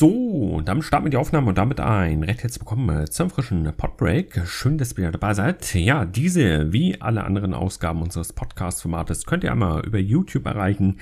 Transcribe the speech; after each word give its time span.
So, 0.00 0.62
damit 0.64 0.84
starten 0.84 1.06
wir 1.06 1.10
die 1.10 1.16
Aufnahme 1.16 1.48
und 1.48 1.58
damit 1.58 1.80
ein. 1.80 2.22
Recht 2.22 2.44
herzlich 2.44 2.60
willkommen 2.60 3.10
zum 3.10 3.30
frischen 3.30 3.64
Podbreak. 3.76 4.42
Schön, 4.46 4.78
dass 4.78 4.92
ihr 4.92 4.98
wieder 4.98 5.10
dabei 5.10 5.34
seid. 5.34 5.74
Ja, 5.74 6.04
diese, 6.04 6.72
wie 6.72 7.00
alle 7.00 7.24
anderen 7.24 7.52
Ausgaben 7.52 8.00
unseres 8.00 8.32
Podcast-Formates, 8.32 9.26
könnt 9.26 9.42
ihr 9.42 9.50
einmal 9.50 9.84
über 9.84 9.98
YouTube 9.98 10.46
erreichen, 10.46 10.98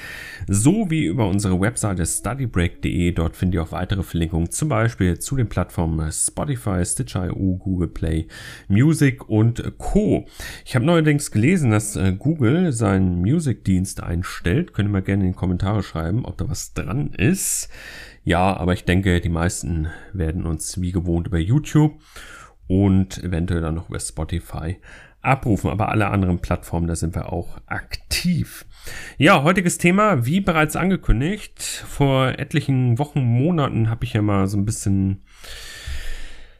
sowie 0.48 1.04
über 1.04 1.28
unsere 1.28 1.60
Webseite 1.60 2.06
studybreak.de. 2.06 3.12
Dort 3.12 3.36
findet 3.36 3.56
ihr 3.56 3.64
auch 3.64 3.72
weitere 3.72 4.02
Verlinkungen, 4.02 4.50
zum 4.50 4.70
Beispiel 4.70 5.18
zu 5.18 5.36
den 5.36 5.50
Plattformen 5.50 6.10
Spotify, 6.10 6.82
Stitch.io, 6.82 7.58
Google 7.58 7.88
Play, 7.88 8.28
Music 8.68 9.28
und 9.28 9.76
Co. 9.76 10.24
Ich 10.64 10.74
habe 10.74 10.86
neuerdings 10.86 11.30
gelesen, 11.30 11.70
dass 11.70 11.96
äh, 11.96 12.14
Google 12.18 12.72
seinen 12.72 13.20
Music-Dienst 13.20 14.02
einstellt. 14.02 14.72
Könnt 14.72 14.88
ihr 14.88 14.92
mal 14.92 15.02
gerne 15.02 15.24
in 15.24 15.32
die 15.32 15.36
Kommentare 15.36 15.82
schreiben, 15.82 16.24
ob 16.24 16.38
da 16.38 16.48
was 16.48 16.72
dran 16.72 17.08
ist. 17.08 17.68
Ja, 18.26 18.56
aber 18.56 18.72
ich 18.72 18.84
denke, 18.84 19.20
die 19.20 19.28
meisten 19.28 19.86
werden 20.12 20.46
uns 20.46 20.80
wie 20.80 20.90
gewohnt 20.90 21.28
über 21.28 21.38
YouTube 21.38 22.02
und 22.66 23.22
eventuell 23.22 23.60
dann 23.60 23.76
noch 23.76 23.88
über 23.88 24.00
Spotify 24.00 24.78
abrufen. 25.22 25.70
Aber 25.70 25.90
alle 25.90 26.08
anderen 26.08 26.40
Plattformen, 26.40 26.88
da 26.88 26.96
sind 26.96 27.14
wir 27.14 27.32
auch 27.32 27.60
aktiv. 27.66 28.66
Ja, 29.16 29.44
heutiges 29.44 29.78
Thema, 29.78 30.26
wie 30.26 30.40
bereits 30.40 30.74
angekündigt, 30.74 31.62
vor 31.62 32.30
etlichen 32.36 32.98
Wochen, 32.98 33.20
Monaten 33.20 33.88
habe 33.90 34.04
ich 34.04 34.14
ja 34.14 34.22
mal 34.22 34.48
so 34.48 34.56
ein 34.56 34.64
bisschen 34.64 35.22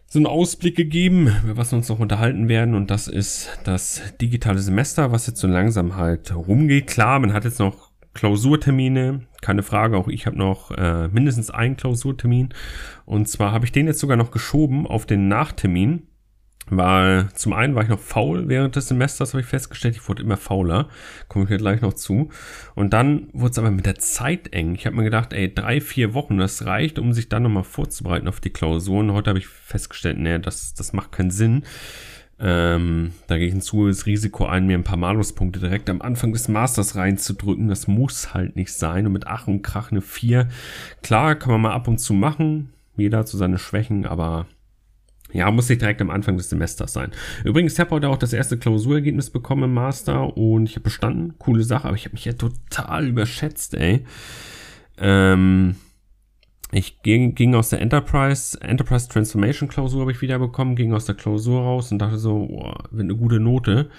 so 0.07 0.21
einen 0.21 0.27
Ausblick 0.27 0.77
gegeben, 0.77 1.35
was 1.46 1.73
wir 1.73 1.79
uns 1.79 1.88
noch 1.88 1.98
unterhalten 1.98 2.48
werden. 2.48 2.77
Und 2.77 2.93
das 2.93 3.09
ist 3.09 3.59
das 3.65 4.02
digitale 4.21 4.60
Semester, 4.60 5.10
was 5.10 5.27
jetzt 5.27 5.41
so 5.41 5.48
langsam 5.48 5.96
halt 5.96 6.33
rumgeht. 6.33 6.87
Klar, 6.87 7.19
man 7.19 7.33
hat 7.33 7.45
jetzt 7.45 7.59
noch 7.59 7.85
Klausurtermine, 8.17 9.21
keine 9.43 9.63
Frage, 9.63 9.97
auch 9.97 10.09
ich 10.09 10.27
habe 10.27 10.37
noch 10.37 10.71
äh, 10.73 11.09
mindestens 11.09 11.51
einen 11.51 11.77
Klausurtermin. 11.77 12.49
Und 13.05 13.29
zwar 13.29 13.53
habe 13.53 13.65
ich 13.65 13.73
den 13.73 13.87
jetzt 13.87 14.01
sogar 14.01 14.17
noch 14.17 14.31
geschoben 14.31 14.87
auf 14.87 15.07
den 15.07 15.29
Nachtermin. 15.29 16.09
Weil 16.69 17.29
zum 17.35 17.53
einen 17.53 17.77
war 17.77 17.85
ich 17.85 17.89
noch 17.89 18.01
faul 18.01 18.49
während 18.49 18.75
des 18.75 18.89
Semesters, 18.89 19.35
habe 19.35 19.41
ich 19.41 19.47
festgestellt, 19.47 19.95
ich 19.95 20.09
wurde 20.09 20.25
immer 20.25 20.37
fauler. 20.37 20.89
Komme 21.29 21.47
ich 21.49 21.59
gleich 21.59 21.81
noch 21.81 21.95
zu. 21.95 22.31
Und 22.75 22.93
dann 22.93 23.29
wurde 23.33 23.53
es 23.53 23.59
aber 23.59 23.71
mit 23.71 23.87
der 23.87 23.95
Zeit 23.97 24.53
eng. 24.53 24.75
Ich 24.75 24.85
habe 24.85 24.97
mir 24.97 25.05
gedacht, 25.05 25.33
ey, 25.33 25.55
drei, 25.55 25.81
vier 25.81 26.13
Wochen, 26.13 26.39
das 26.39 26.67
reicht, 26.67 26.99
um 26.99 27.13
sich 27.13 27.29
dann 27.29 27.45
nochmal 27.45 27.63
vorzubereiten 27.63 28.27
auf 28.27 28.41
die 28.41 28.51
Klausuren. 28.51 29.13
Heute 29.13 29.31
habe 29.31 29.39
ich 29.39 29.47
festgestellt, 29.47 30.19
nee, 30.19 30.41
das, 30.41 30.75
das 30.75 30.93
macht 30.93 31.13
keinen 31.13 31.31
Sinn. 31.31 31.63
Ähm, 32.38 33.12
da 33.29 33.38
gehe 33.38 33.46
ich 33.46 33.52
hinzu 33.52 33.87
das 33.87 34.04
Risiko 34.04 34.45
ein, 34.45 34.66
mir 34.66 34.76
ein 34.76 34.84
paar 34.84 34.98
Maluspunkte 34.98 35.59
direkt 35.59 35.88
am 35.88 36.02
Anfang 36.02 36.32
des 36.32 36.48
Masters 36.48 36.95
reinzudrücken. 36.95 37.68
Das 37.68 37.87
muss 37.87 38.34
halt 38.34 38.56
nicht 38.56 38.73
sein. 38.73 39.06
Und 39.06 39.12
mit 39.12 39.26
Ach 39.26 39.48
und 39.48 39.62
Krach 39.62 39.90
eine 39.90 40.02
4. 40.02 40.48
Klar, 41.02 41.34
kann 41.37 41.52
man 41.52 41.62
mal 41.62 41.73
ab 41.73 41.88
und 41.88 41.98
zu 41.98 42.12
machen. 42.12 42.73
Jeder 42.96 43.18
hat 43.18 43.29
so 43.29 43.38
seine 43.38 43.59
Schwächen, 43.59 44.07
aber 44.07 44.46
ja, 45.32 45.51
muss 45.51 45.68
nicht 45.68 45.82
direkt 45.82 46.01
am 46.01 46.10
Anfang 46.10 46.37
des 46.37 46.51
Semesters 46.51 46.92
sein. 46.92 47.10
Übrigens, 47.45 47.74
ich 47.74 47.80
habe 47.80 47.90
heute 47.90 48.09
auch 48.09 48.16
das 48.16 48.32
erste 48.32 48.59
Klausurergebnis 48.59 49.30
bekommen 49.30 49.64
im 49.64 49.74
Master 49.74 50.37
und 50.37 50.66
ich 50.66 50.76
habe 50.76 50.84
bestanden. 50.84 51.34
Coole 51.38 51.64
Sache, 51.64 51.88
aber 51.88 51.96
ich 51.96 52.04
habe 52.04 52.14
mich 52.14 52.24
ja 52.24 52.32
total 52.32 53.09
überschätzt, 53.09 53.74
ey. 53.74 54.04
Ähm, 54.98 55.76
ich 56.77 57.02
ging, 57.02 57.35
ging 57.35 57.55
aus 57.55 57.71
der 57.71 57.80
Enterprise, 57.80 58.60
Enterprise 58.60 59.09
Transformation 59.09 59.69
Klausur 59.69 60.02
habe 60.02 60.13
ich 60.13 60.21
wieder 60.21 60.38
bekommen, 60.38 60.77
ging 60.77 60.93
aus 60.93 61.07
der 61.07 61.15
Klausur 61.15 61.63
raus 61.63 61.91
und 61.91 61.99
dachte 61.99 62.19
so, 62.19 62.46
boah, 62.46 62.85
wird 62.91 63.05
eine 63.05 63.16
gute 63.16 63.41
Note. 63.41 63.91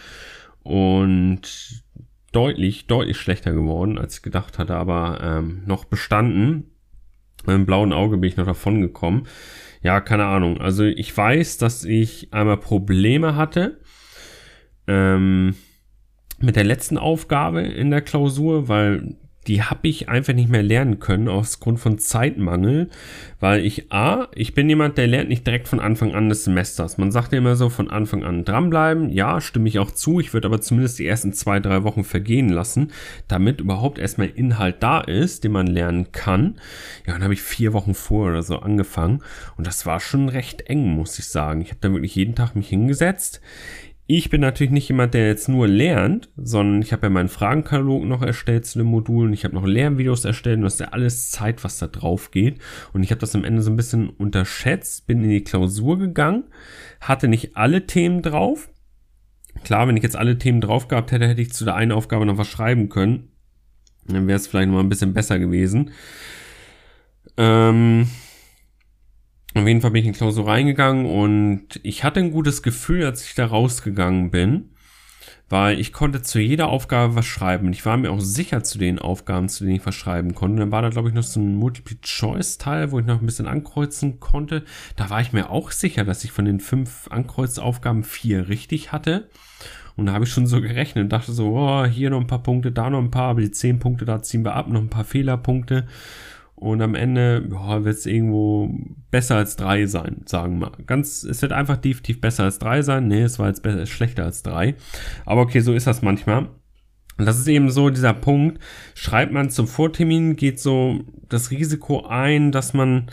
Und 0.63 1.83
deutlich, 2.31 2.87
deutlich 2.87 3.17
schlechter 3.17 3.53
geworden, 3.53 3.97
als 3.97 4.17
ich 4.17 4.21
gedacht 4.21 4.59
hatte, 4.59 4.75
aber 4.75 5.19
ähm, 5.23 5.63
noch 5.65 5.85
bestanden. 5.85 6.71
Mit 7.45 7.55
dem 7.55 7.65
blauen 7.65 7.93
Auge 7.93 8.17
bin 8.17 8.29
ich 8.29 8.37
noch 8.37 8.45
davon 8.45 8.81
gekommen. 8.81 9.27
Ja, 9.81 10.01
keine 10.01 10.25
Ahnung. 10.25 10.59
Also 10.59 10.83
ich 10.83 11.15
weiß, 11.15 11.57
dass 11.57 11.83
ich 11.83 12.33
einmal 12.33 12.57
Probleme 12.57 13.35
hatte 13.35 13.79
ähm, 14.87 15.55
mit 16.39 16.55
der 16.55 16.63
letzten 16.63 16.97
Aufgabe 16.97 17.61
in 17.61 17.89
der 17.89 18.01
Klausur, 18.01 18.67
weil 18.67 19.15
die 19.47 19.63
habe 19.63 19.87
ich 19.87 20.09
einfach 20.09 20.33
nicht 20.33 20.49
mehr 20.49 20.63
lernen 20.63 20.99
können 20.99 21.29
aus 21.29 21.59
Grund 21.59 21.79
von 21.79 21.97
Zeitmangel, 21.97 22.89
weil 23.39 23.65
ich 23.65 23.91
A, 23.91 24.27
ich 24.35 24.53
bin 24.53 24.67
jemand, 24.67 24.97
der 24.97 25.07
lernt 25.07 25.29
nicht 25.29 25.45
direkt 25.47 25.67
von 25.67 25.79
Anfang 25.79 26.13
an 26.13 26.27
des 26.27 26.43
Semesters. 26.43 26.97
Man 26.97 27.11
sagt 27.11 27.31
ja 27.31 27.37
immer 27.37 27.55
so, 27.55 27.69
von 27.69 27.89
Anfang 27.89 28.23
an 28.23 28.43
dranbleiben. 28.43 29.09
Ja, 29.09 29.39
stimme 29.39 29.69
ich 29.69 29.79
auch 29.79 29.91
zu. 29.91 30.19
Ich 30.19 30.33
würde 30.33 30.47
aber 30.47 30.59
zumindest 30.59 30.99
die 30.99 31.07
ersten 31.07 31.33
zwei, 31.33 31.59
drei 31.59 31.83
Wochen 31.83 32.03
vergehen 32.03 32.49
lassen, 32.49 32.91
damit 33.27 33.61
überhaupt 33.61 33.99
erstmal 33.99 34.27
Inhalt 34.27 34.77
da 34.81 34.99
ist, 35.01 35.43
den 35.43 35.53
man 35.53 35.67
lernen 35.67 36.11
kann. 36.11 36.55
Ja, 37.05 37.13
dann 37.13 37.23
habe 37.23 37.33
ich 37.33 37.41
vier 37.41 37.73
Wochen 37.73 37.93
vor 37.93 38.29
oder 38.29 38.43
so 38.43 38.59
angefangen 38.59 39.21
und 39.55 39.65
das 39.65 39.85
war 39.85 39.99
schon 39.99 40.29
recht 40.29 40.69
eng, 40.69 40.95
muss 40.95 41.17
ich 41.19 41.27
sagen. 41.27 41.61
Ich 41.61 41.69
habe 41.69 41.79
dann 41.81 41.93
wirklich 41.93 42.15
jeden 42.15 42.35
Tag 42.35 42.55
mich 42.55 42.69
hingesetzt 42.69 43.41
ich 44.09 44.29
bin 44.29 44.39
natürlich 44.39 44.71
nicht 44.71 44.87
jemand, 44.87 45.13
der 45.13 45.27
jetzt 45.27 45.49
nur 45.49 45.67
lernt, 45.67 46.29
sondern 46.37 46.81
ich 46.81 46.93
habe 46.93 47.07
ja 47.07 47.09
meinen 47.09 47.27
Fragenkatalog 47.27 48.05
noch 48.05 48.21
erstellt 48.21 48.65
zu 48.65 48.79
den 48.79 48.87
Modulen. 48.87 49.33
Ich 49.33 49.43
habe 49.43 49.53
noch 49.53 49.65
Lernvideos 49.65 50.23
erstellt 50.23 50.57
und 50.57 50.63
das 50.63 50.75
ist 50.75 50.79
ja 50.79 50.87
alles 50.87 51.29
Zeit, 51.29 51.65
was 51.65 51.77
da 51.77 51.87
drauf 51.87 52.31
geht. 52.31 52.59
Und 52.93 53.03
ich 53.03 53.11
habe 53.11 53.19
das 53.19 53.35
am 53.35 53.43
Ende 53.43 53.61
so 53.61 53.69
ein 53.69 53.75
bisschen 53.75 54.09
unterschätzt, 54.09 55.07
bin 55.07 55.25
in 55.25 55.29
die 55.29 55.43
Klausur 55.43 55.99
gegangen, 55.99 56.45
hatte 57.01 57.27
nicht 57.27 57.57
alle 57.57 57.85
Themen 57.85 58.21
drauf. 58.21 58.69
Klar, 59.65 59.89
wenn 59.89 59.97
ich 59.97 60.03
jetzt 60.03 60.15
alle 60.15 60.37
Themen 60.37 60.61
drauf 60.61 60.87
gehabt 60.87 61.11
hätte, 61.11 61.27
hätte 61.27 61.41
ich 61.41 61.51
zu 61.51 61.65
der 61.65 61.75
einen 61.75 61.91
Aufgabe 61.91 62.25
noch 62.25 62.37
was 62.37 62.47
schreiben 62.47 62.87
können. 62.87 63.27
Dann 64.05 64.25
wäre 64.27 64.37
es 64.37 64.47
vielleicht 64.47 64.69
noch 64.69 64.75
mal 64.75 64.83
ein 64.83 64.89
bisschen 64.89 65.13
besser 65.13 65.37
gewesen. 65.37 65.91
Ähm, 67.35 68.07
auf 69.57 69.67
jeden 69.67 69.81
Fall 69.81 69.91
bin 69.91 70.01
ich 70.01 70.07
in 70.07 70.13
Klausur 70.13 70.47
reingegangen 70.47 71.05
und 71.05 71.79
ich 71.83 72.03
hatte 72.03 72.19
ein 72.19 72.31
gutes 72.31 72.63
Gefühl, 72.63 73.05
als 73.05 73.25
ich 73.25 73.35
da 73.35 73.45
rausgegangen 73.45 74.31
bin, 74.31 74.71
weil 75.49 75.79
ich 75.79 75.93
konnte 75.93 76.21
zu 76.21 76.39
jeder 76.39 76.67
Aufgabe 76.67 77.15
was 77.15 77.25
schreiben. 77.25 77.71
Ich 77.71 77.85
war 77.85 77.97
mir 77.97 78.11
auch 78.11 78.19
sicher 78.19 78.63
zu 78.63 78.77
den 78.77 78.99
Aufgaben, 78.99 79.47
zu 79.47 79.63
denen 79.63 79.77
ich 79.77 79.85
was 79.85 79.95
schreiben 79.95 80.35
konnte. 80.35 80.59
Dann 80.59 80.71
war 80.71 80.81
da, 80.81 80.89
glaube 80.89 81.09
ich, 81.09 81.15
noch 81.15 81.23
so 81.23 81.39
ein 81.39 81.55
Multiple-Choice-Teil, 81.55 82.91
wo 82.91 82.99
ich 82.99 83.05
noch 83.05 83.21
ein 83.21 83.25
bisschen 83.25 83.47
ankreuzen 83.47 84.19
konnte. 84.19 84.63
Da 84.95 85.09
war 85.09 85.21
ich 85.21 85.33
mir 85.33 85.49
auch 85.49 85.71
sicher, 85.71 86.03
dass 86.03 86.23
ich 86.23 86.31
von 86.31 86.45
den 86.45 86.59
fünf 86.59 87.07
Ankreuzaufgaben 87.09 88.03
vier 88.03 88.49
richtig 88.49 88.91
hatte. 88.91 89.29
Und 89.95 90.05
da 90.05 90.13
habe 90.13 90.25
ich 90.25 90.31
schon 90.31 90.47
so 90.47 90.61
gerechnet 90.61 91.05
und 91.05 91.09
dachte 91.09 91.31
so, 91.31 91.57
oh, 91.57 91.85
hier 91.85 92.11
noch 92.11 92.21
ein 92.21 92.27
paar 92.27 92.43
Punkte, 92.43 92.71
da 92.71 92.89
noch 92.89 92.99
ein 92.99 93.11
paar, 93.11 93.29
aber 93.29 93.41
die 93.41 93.51
zehn 93.51 93.79
Punkte, 93.79 94.05
da 94.05 94.21
ziehen 94.21 94.43
wir 94.43 94.53
ab, 94.53 94.67
noch 94.67 94.81
ein 94.81 94.89
paar 94.89 95.05
Fehlerpunkte. 95.05 95.87
Und 96.59 96.81
am 96.81 96.95
Ende 96.95 97.47
ja, 97.51 97.83
wird 97.83 97.97
es 97.97 98.07
irgendwo 98.07 98.73
besser 99.11 99.35
als 99.35 99.57
drei 99.57 99.85
sein, 99.85 100.23
sagen 100.25 100.57
wir. 100.57 100.71
Ganz, 100.87 101.23
es 101.23 101.43
wird 101.43 101.51
einfach 101.51 101.77
definitiv 101.77 102.19
besser 102.19 102.45
als 102.45 102.57
drei 102.57 102.81
sein. 102.81 103.07
Nee, 103.07 103.21
es 103.21 103.37
war 103.37 103.47
jetzt 103.47 103.61
besser, 103.61 103.85
schlechter 103.85 104.23
als 104.23 104.41
drei. 104.41 104.73
Aber 105.23 105.41
okay, 105.41 105.59
so 105.59 105.73
ist 105.73 105.85
das 105.85 106.01
manchmal. 106.01 106.49
Und 107.17 107.25
das 107.27 107.37
ist 107.37 107.47
eben 107.47 107.69
so 107.69 107.91
dieser 107.91 108.15
Punkt. 108.15 108.59
Schreibt 108.95 109.31
man 109.31 109.51
zum 109.51 109.67
Vortermin, 109.67 110.35
geht 110.35 110.59
so 110.59 111.03
das 111.29 111.51
Risiko 111.51 112.07
ein, 112.07 112.51
dass 112.51 112.73
man, 112.73 113.05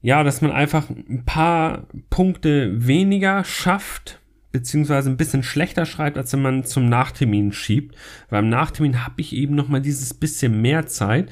ja, 0.00 0.22
dass 0.22 0.40
man 0.40 0.52
einfach 0.52 0.88
ein 0.90 1.24
paar 1.24 1.88
Punkte 2.10 2.86
weniger 2.86 3.42
schafft, 3.42 4.20
beziehungsweise 4.52 5.10
ein 5.10 5.16
bisschen 5.16 5.42
schlechter 5.42 5.84
schreibt, 5.84 6.16
als 6.16 6.32
wenn 6.32 6.42
man 6.42 6.64
zum 6.64 6.88
Nachtermin 6.88 7.50
schiebt. 7.50 7.96
Weil 8.30 8.44
im 8.44 8.50
Nachtermin 8.50 9.04
habe 9.04 9.20
ich 9.20 9.32
eben 9.32 9.56
nochmal 9.56 9.80
dieses 9.80 10.14
bisschen 10.14 10.62
mehr 10.62 10.86
Zeit. 10.86 11.28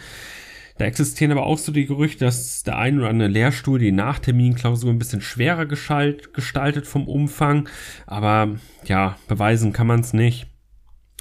Da 0.83 0.89
existieren 0.89 1.31
aber 1.31 1.47
auch 1.47 1.59
so 1.59 1.71
die 1.71 1.87
Gerüchte, 1.87 2.25
dass 2.25 2.65
der 2.65 2.77
ein 2.77 2.99
oder 2.99 3.09
andere 3.09 3.29
Lehrstuhl 3.29 3.79
die 3.79 3.93
Nachterminklausur 3.93 4.91
ein 4.91 4.99
bisschen 4.99 5.21
schwerer 5.21 5.65
gestaltet 5.65 6.89
vom 6.89 7.07
Umfang. 7.07 7.69
Aber 8.05 8.57
ja, 8.85 9.17
beweisen 9.29 9.73
kann 9.73 9.87
man 9.87 10.01
es 10.01 10.13
nicht. 10.13 10.49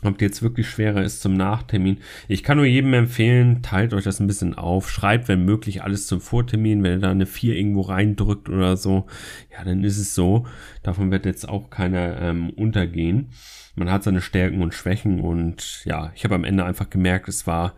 Ob 0.02 0.18
die 0.18 0.25
jetzt 0.25 0.42
wirklich 0.42 0.68
schwerer 0.68 1.04
ist 1.04 1.22
zum 1.22 1.36
Nachtermin. 1.36 2.00
Ich 2.28 2.42
kann 2.42 2.58
nur 2.58 2.66
jedem 2.66 2.96
empfehlen, 2.96 3.62
teilt 3.62 3.94
euch 3.94 4.04
das 4.04 4.19
ein 4.19 4.25
bisschen 4.25 4.56
auf. 4.56 4.90
Schreibt, 4.90 5.28
wenn 5.28 5.46
möglich, 5.46 5.84
alles 5.84 6.07
zum 6.07 6.22
Vortermin. 6.22 6.81
Wenn 6.81 6.94
ihr 6.94 7.02
da 7.02 7.12
eine 7.12 7.28
4 7.28 7.56
irgendwo 7.56 7.81
reindrückt 7.81 8.50
oder 8.50 8.78
so, 8.78 9.06
ja, 9.52 9.64
dann 9.64 9.84
ist 9.84 10.00
es 10.00 10.16
so. 10.16 10.48
Davon 10.81 11.12
wird 11.12 11.28
jetzt 11.28 11.48
auch 11.48 11.69
keiner 11.69 12.19
ähm, 12.19 12.50
untergehen. 12.50 13.30
Man 13.75 13.92
hat 13.92 14.02
seine 14.02 14.22
Stärken 14.22 14.64
und 14.64 14.74
Schwächen 14.74 15.19
und 15.22 15.86
ja, 15.86 16.12
ich 16.16 16.24
habe 16.24 16.34
am 16.34 16.46
Ende 16.46 16.66
einfach 16.66 16.90
gemerkt, 16.90 17.28
es 17.28 17.46
war 17.46 17.75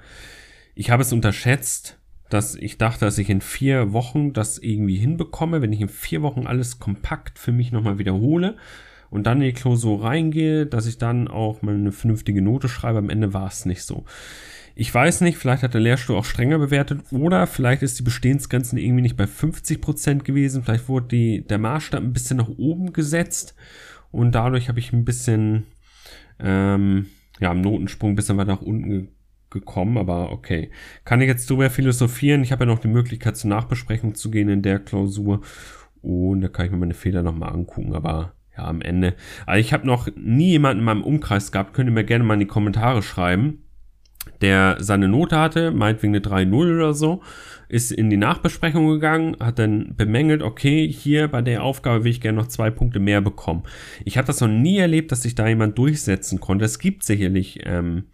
ich 0.76 0.90
habe 0.90 1.04
es 1.04 1.14
unterschätzt, 1.14 2.00
dass 2.30 2.56
ich 2.56 2.78
dachte, 2.78 3.06
dass 3.06 3.18
ich 3.18 3.30
in 3.30 3.42
vier 3.42 3.94
Wochen 3.94 4.34
das 4.34 4.58
irgendwie 4.58 4.96
hinbekomme, 4.96 5.62
wenn 5.62 5.74
ich 5.74 5.82
in 5.82 5.90
vier 5.90 6.22
Wochen 6.22 6.48
alles 6.48 6.80
kompakt 6.80 7.38
für 7.38 7.52
mich 7.52 7.72
nochmal 7.72 8.00
wiederhole 8.00 8.56
und 9.12 9.28
dann 9.28 9.42
in 9.42 9.48
die 9.48 9.54
Klausur 9.54 10.04
reingehe, 10.04 10.66
dass 10.66 10.88
ich 10.88 10.98
dann 10.98 11.28
auch 11.28 11.62
mal 11.62 11.76
eine 11.76 11.92
vernünftige 11.92 12.42
Note 12.42 12.68
schreibe. 12.70 12.98
Am 12.98 13.12
Ende 13.12 13.34
war 13.34 13.48
es 13.48 13.66
nicht 13.66 13.84
so. 13.84 14.06
Ich 14.74 14.92
weiß 14.92 15.22
nicht, 15.22 15.38
vielleicht 15.38 15.62
hat 15.62 15.76
der 15.76 15.82
Lehrstuhl 15.82 16.16
auch 16.16 16.26
strenger 16.26 16.58
bewertet 16.58 17.02
oder 17.12 17.46
vielleicht 17.46 17.84
ist 17.84 18.00
die 18.00 18.04
Bestehensgrenze 18.04 18.80
irgendwie 18.80 19.04
nicht 19.04 19.18
bei 19.18 19.28
50 19.28 19.80
Prozent 19.80 20.26
gewesen. 20.26 20.64
Vielleicht 20.64 20.90
wurde 20.90 21.10
die, 21.10 21.46
der 21.46 21.60
Maßstab 21.60 22.02
ein 22.02 22.14
bisschen 22.14 22.38
nach 22.38 22.50
oben 22.50 22.92
gesetzt 22.92 23.54
und 24.10 24.34
dadurch 24.34 24.70
habe 24.70 24.80
ich 24.80 24.92
ein 24.92 25.06
bisschen, 25.06 25.66
ähm, 26.40 27.06
ja, 27.40 27.52
am 27.52 27.62
Notensprung 27.62 28.14
ein 28.14 28.16
bisschen 28.16 28.38
weiter 28.38 28.54
nach 28.54 28.62
unten 28.62 29.10
gekommen, 29.54 29.98
aber 29.98 30.32
okay. 30.32 30.70
Kann 31.06 31.22
ich 31.22 31.28
jetzt 31.28 31.50
drüber 31.50 31.70
philosophieren? 31.70 32.44
Ich 32.44 32.52
habe 32.52 32.66
ja 32.66 32.72
noch 32.72 32.80
die 32.80 32.90
Möglichkeit 32.90 33.38
zur 33.38 33.50
Nachbesprechung 33.50 34.16
zu 34.16 34.30
gehen 34.30 34.50
in 34.50 34.62
der 34.62 34.80
Klausur 34.80 35.42
und 36.02 36.42
da 36.42 36.50
kann 36.50 36.66
ich 36.66 36.72
mir 36.72 36.78
meine 36.78 36.94
Fehler 36.94 37.24
nochmal 37.24 37.54
angucken, 37.54 37.96
aber 37.96 38.34
ja, 38.58 38.66
am 38.66 38.82
Ende. 38.82 39.16
Also 39.46 39.60
ich 39.60 39.74
habe 39.74 39.88
noch 39.88 40.10
nie 40.16 40.52
jemanden 40.52 40.80
in 40.80 40.86
meinem 40.86 41.04
Umkreis 41.04 41.52
gehabt, 41.52 41.74
könnt 41.74 41.90
ihr 41.90 41.94
mir 41.94 42.04
gerne 42.04 42.24
mal 42.24 42.36
in 42.36 42.42
die 42.42 42.46
Kommentare 42.46 43.02
schreiben, 43.02 43.64
der 44.42 44.78
seine 44.80 45.08
Note 45.08 45.40
hatte, 45.40 45.72
meinetwegen 45.72 46.14
eine 46.14 46.24
3-0 46.24 46.76
oder 46.76 46.94
so, 46.94 47.22
ist 47.70 47.92
in 47.92 48.10
die 48.10 48.18
Nachbesprechung 48.18 48.88
gegangen, 48.88 49.38
hat 49.40 49.60
dann 49.60 49.96
bemängelt, 49.96 50.44
okay, 50.44 50.88
hier 50.88 51.28
bei 51.30 51.42
der 51.42 51.64
Aufgabe 51.64 52.04
will 52.04 52.12
ich 52.12 52.22
gerne 52.22 52.38
noch 52.38 52.48
zwei 52.48 52.70
Punkte 52.70 53.00
mehr 53.00 53.22
bekommen. 53.22 53.64
Ich 54.06 54.18
habe 54.18 54.28
das 54.28 54.42
noch 54.42 54.48
nie 54.48 54.78
erlebt, 54.78 55.12
dass 55.12 55.24
sich 55.24 55.36
da 55.36 55.48
jemand 55.48 55.78
durchsetzen 55.78 56.40
konnte. 56.40 56.66
Es 56.66 56.80
gibt 56.80 57.04
sicherlich 57.04 57.62
ähm, 57.64 58.06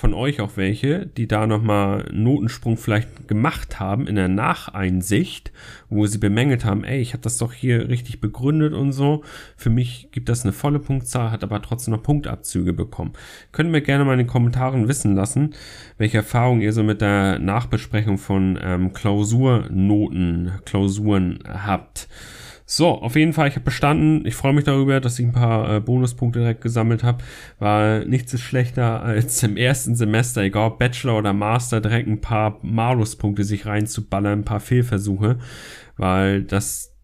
von 0.00 0.14
euch 0.14 0.40
auch 0.40 0.56
welche, 0.56 1.04
die 1.04 1.28
da 1.28 1.46
nochmal 1.46 2.08
Notensprung 2.10 2.78
vielleicht 2.78 3.28
gemacht 3.28 3.80
haben 3.80 4.06
in 4.06 4.14
der 4.14 4.28
Nacheinsicht, 4.28 5.52
wo 5.90 6.06
sie 6.06 6.16
bemängelt 6.16 6.64
haben, 6.64 6.84
ey, 6.84 7.02
ich 7.02 7.12
habe 7.12 7.22
das 7.22 7.36
doch 7.36 7.52
hier 7.52 7.90
richtig 7.90 8.18
begründet 8.18 8.72
und 8.72 8.92
so. 8.92 9.22
Für 9.58 9.68
mich 9.68 10.08
gibt 10.10 10.30
das 10.30 10.42
eine 10.42 10.54
volle 10.54 10.78
Punktzahl, 10.78 11.30
hat 11.30 11.44
aber 11.44 11.60
trotzdem 11.60 11.92
noch 11.92 12.02
Punktabzüge 12.02 12.72
bekommen. 12.72 13.12
Könnt 13.52 13.70
mir 13.70 13.82
gerne 13.82 14.06
mal 14.06 14.14
in 14.14 14.20
den 14.20 14.26
Kommentaren 14.26 14.88
wissen 14.88 15.14
lassen, 15.14 15.54
welche 15.98 16.16
Erfahrungen 16.16 16.62
ihr 16.62 16.72
so 16.72 16.82
mit 16.82 17.02
der 17.02 17.38
Nachbesprechung 17.38 18.16
von 18.16 18.58
ähm, 18.62 18.94
Klausurnoten, 18.94 20.52
Klausuren 20.64 21.40
habt. 21.46 22.08
So, 22.72 22.86
auf 22.86 23.16
jeden 23.16 23.32
Fall, 23.32 23.48
ich 23.48 23.56
habe 23.56 23.64
bestanden. 23.64 24.24
Ich 24.24 24.36
freue 24.36 24.52
mich 24.52 24.62
darüber, 24.62 25.00
dass 25.00 25.18
ich 25.18 25.26
ein 25.26 25.32
paar 25.32 25.74
äh, 25.74 25.80
Bonuspunkte 25.80 26.38
direkt 26.38 26.60
gesammelt 26.60 27.02
habe, 27.02 27.18
weil 27.58 28.06
nichts 28.06 28.32
ist 28.32 28.42
schlechter 28.42 29.02
als 29.02 29.42
im 29.42 29.56
ersten 29.56 29.96
Semester, 29.96 30.42
egal 30.42 30.68
ob 30.68 30.78
Bachelor 30.78 31.18
oder 31.18 31.32
Master, 31.32 31.80
direkt 31.80 32.06
ein 32.06 32.20
paar 32.20 32.60
Maluspunkte 32.62 33.42
sich 33.42 33.66
reinzuballern, 33.66 34.38
ein 34.38 34.44
paar 34.44 34.60
Fehlversuche, 34.60 35.38
weil 35.96 36.44
das, 36.44 36.94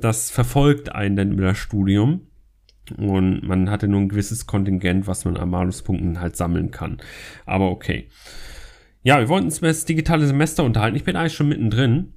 das 0.00 0.32
verfolgt 0.32 0.92
einen 0.92 1.14
dann 1.14 1.30
über 1.30 1.44
das 1.44 1.58
Studium. 1.58 2.22
Und 2.96 3.44
man 3.44 3.70
hatte 3.70 3.86
nur 3.86 4.00
ein 4.00 4.08
gewisses 4.08 4.48
Kontingent, 4.48 5.06
was 5.06 5.24
man 5.24 5.36
an 5.36 5.50
Maluspunkten 5.50 6.20
halt 6.20 6.34
sammeln 6.34 6.72
kann. 6.72 6.98
Aber 7.44 7.70
okay. 7.70 8.08
Ja, 9.04 9.20
wir 9.20 9.28
wollten 9.28 9.46
uns 9.46 9.58
über 9.58 9.68
das 9.68 9.84
digitale 9.84 10.26
Semester 10.26 10.64
unterhalten. 10.64 10.96
Ich 10.96 11.04
bin 11.04 11.14
eigentlich 11.14 11.34
schon 11.34 11.48
mittendrin. 11.48 12.14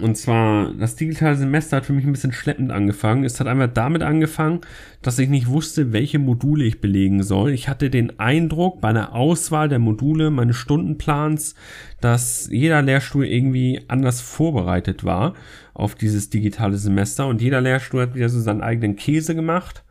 Und 0.00 0.16
zwar, 0.16 0.72
das 0.74 0.96
digitale 0.96 1.36
Semester 1.36 1.76
hat 1.76 1.86
für 1.86 1.92
mich 1.92 2.04
ein 2.04 2.10
bisschen 2.10 2.32
schleppend 2.32 2.72
angefangen. 2.72 3.22
Es 3.22 3.38
hat 3.38 3.46
einmal 3.46 3.68
damit 3.68 4.02
angefangen, 4.02 4.62
dass 5.02 5.20
ich 5.20 5.28
nicht 5.28 5.46
wusste, 5.46 5.92
welche 5.92 6.18
Module 6.18 6.64
ich 6.64 6.80
belegen 6.80 7.22
soll. 7.22 7.52
Ich 7.52 7.68
hatte 7.68 7.90
den 7.90 8.18
Eindruck 8.18 8.80
bei 8.80 8.88
einer 8.88 9.14
Auswahl 9.14 9.68
der 9.68 9.78
Module 9.78 10.30
meines 10.30 10.56
Stundenplans, 10.56 11.54
dass 12.00 12.48
jeder 12.50 12.82
Lehrstuhl 12.82 13.24
irgendwie 13.24 13.82
anders 13.86 14.20
vorbereitet 14.20 15.04
war 15.04 15.34
auf 15.74 15.94
dieses 15.94 16.28
digitale 16.28 16.76
Semester 16.76 17.28
und 17.28 17.40
jeder 17.40 17.60
Lehrstuhl 17.60 18.02
hat 18.02 18.16
wieder 18.16 18.28
so 18.28 18.40
seinen 18.40 18.62
eigenen 18.62 18.96
Käse 18.96 19.36
gemacht. 19.36 19.84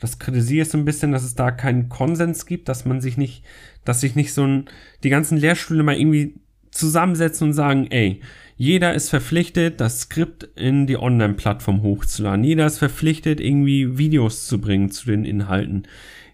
Das 0.00 0.18
kritisiere 0.18 0.62
ich 0.62 0.70
so 0.70 0.78
ein 0.78 0.86
bisschen, 0.86 1.12
dass 1.12 1.24
es 1.24 1.34
da 1.34 1.50
keinen 1.50 1.90
Konsens 1.90 2.46
gibt, 2.46 2.70
dass 2.70 2.86
man 2.86 3.02
sich 3.02 3.18
nicht, 3.18 3.44
dass 3.84 4.00
sich 4.00 4.16
nicht 4.16 4.32
so 4.32 4.44
ein, 4.44 4.64
die 5.04 5.10
ganzen 5.10 5.36
Lehrstühle 5.36 5.82
mal 5.82 5.96
irgendwie 5.96 6.34
zusammensetzen 6.70 7.48
und 7.48 7.52
sagen, 7.52 7.86
ey, 7.90 8.20
jeder 8.56 8.94
ist 8.94 9.08
verpflichtet, 9.10 9.80
das 9.80 10.02
Skript 10.02 10.44
in 10.56 10.86
die 10.86 10.98
Online-Plattform 10.98 11.82
hochzuladen. 11.82 12.44
Jeder 12.44 12.66
ist 12.66 12.78
verpflichtet, 12.78 13.40
irgendwie 13.40 13.98
Videos 13.98 14.46
zu 14.46 14.60
bringen 14.60 14.90
zu 14.90 15.06
den 15.06 15.24
Inhalten. 15.24 15.84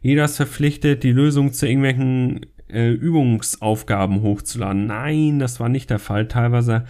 Jeder 0.00 0.24
ist 0.24 0.36
verpflichtet, 0.36 1.02
die 1.02 1.12
Lösung 1.12 1.52
zu 1.52 1.66
irgendwelchen 1.66 2.46
äh, 2.68 2.90
Übungsaufgaben 2.90 4.22
hochzuladen. 4.22 4.86
Nein, 4.86 5.38
das 5.38 5.60
war 5.60 5.68
nicht 5.68 5.90
der 5.90 5.98
Fall. 5.98 6.28
Teilweise 6.28 6.84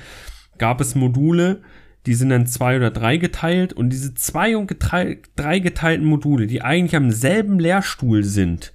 gab 0.59 0.81
es 0.81 0.95
Module, 0.95 1.63
die 2.07 2.15
sind 2.15 2.31
dann 2.31 2.47
zwei 2.47 2.77
oder 2.77 2.91
drei 2.91 3.17
geteilt 3.17 3.73
und 3.73 3.91
diese 3.91 4.15
zwei 4.15 4.57
und 4.57 4.75
drei 4.79 5.59
geteilten 5.59 6.07
Module, 6.07 6.47
die 6.47 6.63
eigentlich 6.63 6.97
am 6.97 7.11
selben 7.11 7.59
Lehrstuhl 7.59 8.25
sind, 8.25 8.73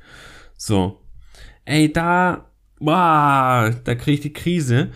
so, 0.56 1.02
ey, 1.66 1.92
da, 1.92 2.50
wow, 2.80 3.74
da 3.84 3.96
kriege 3.96 4.12
ich 4.12 4.22
die 4.22 4.34
Krise. 4.34 4.92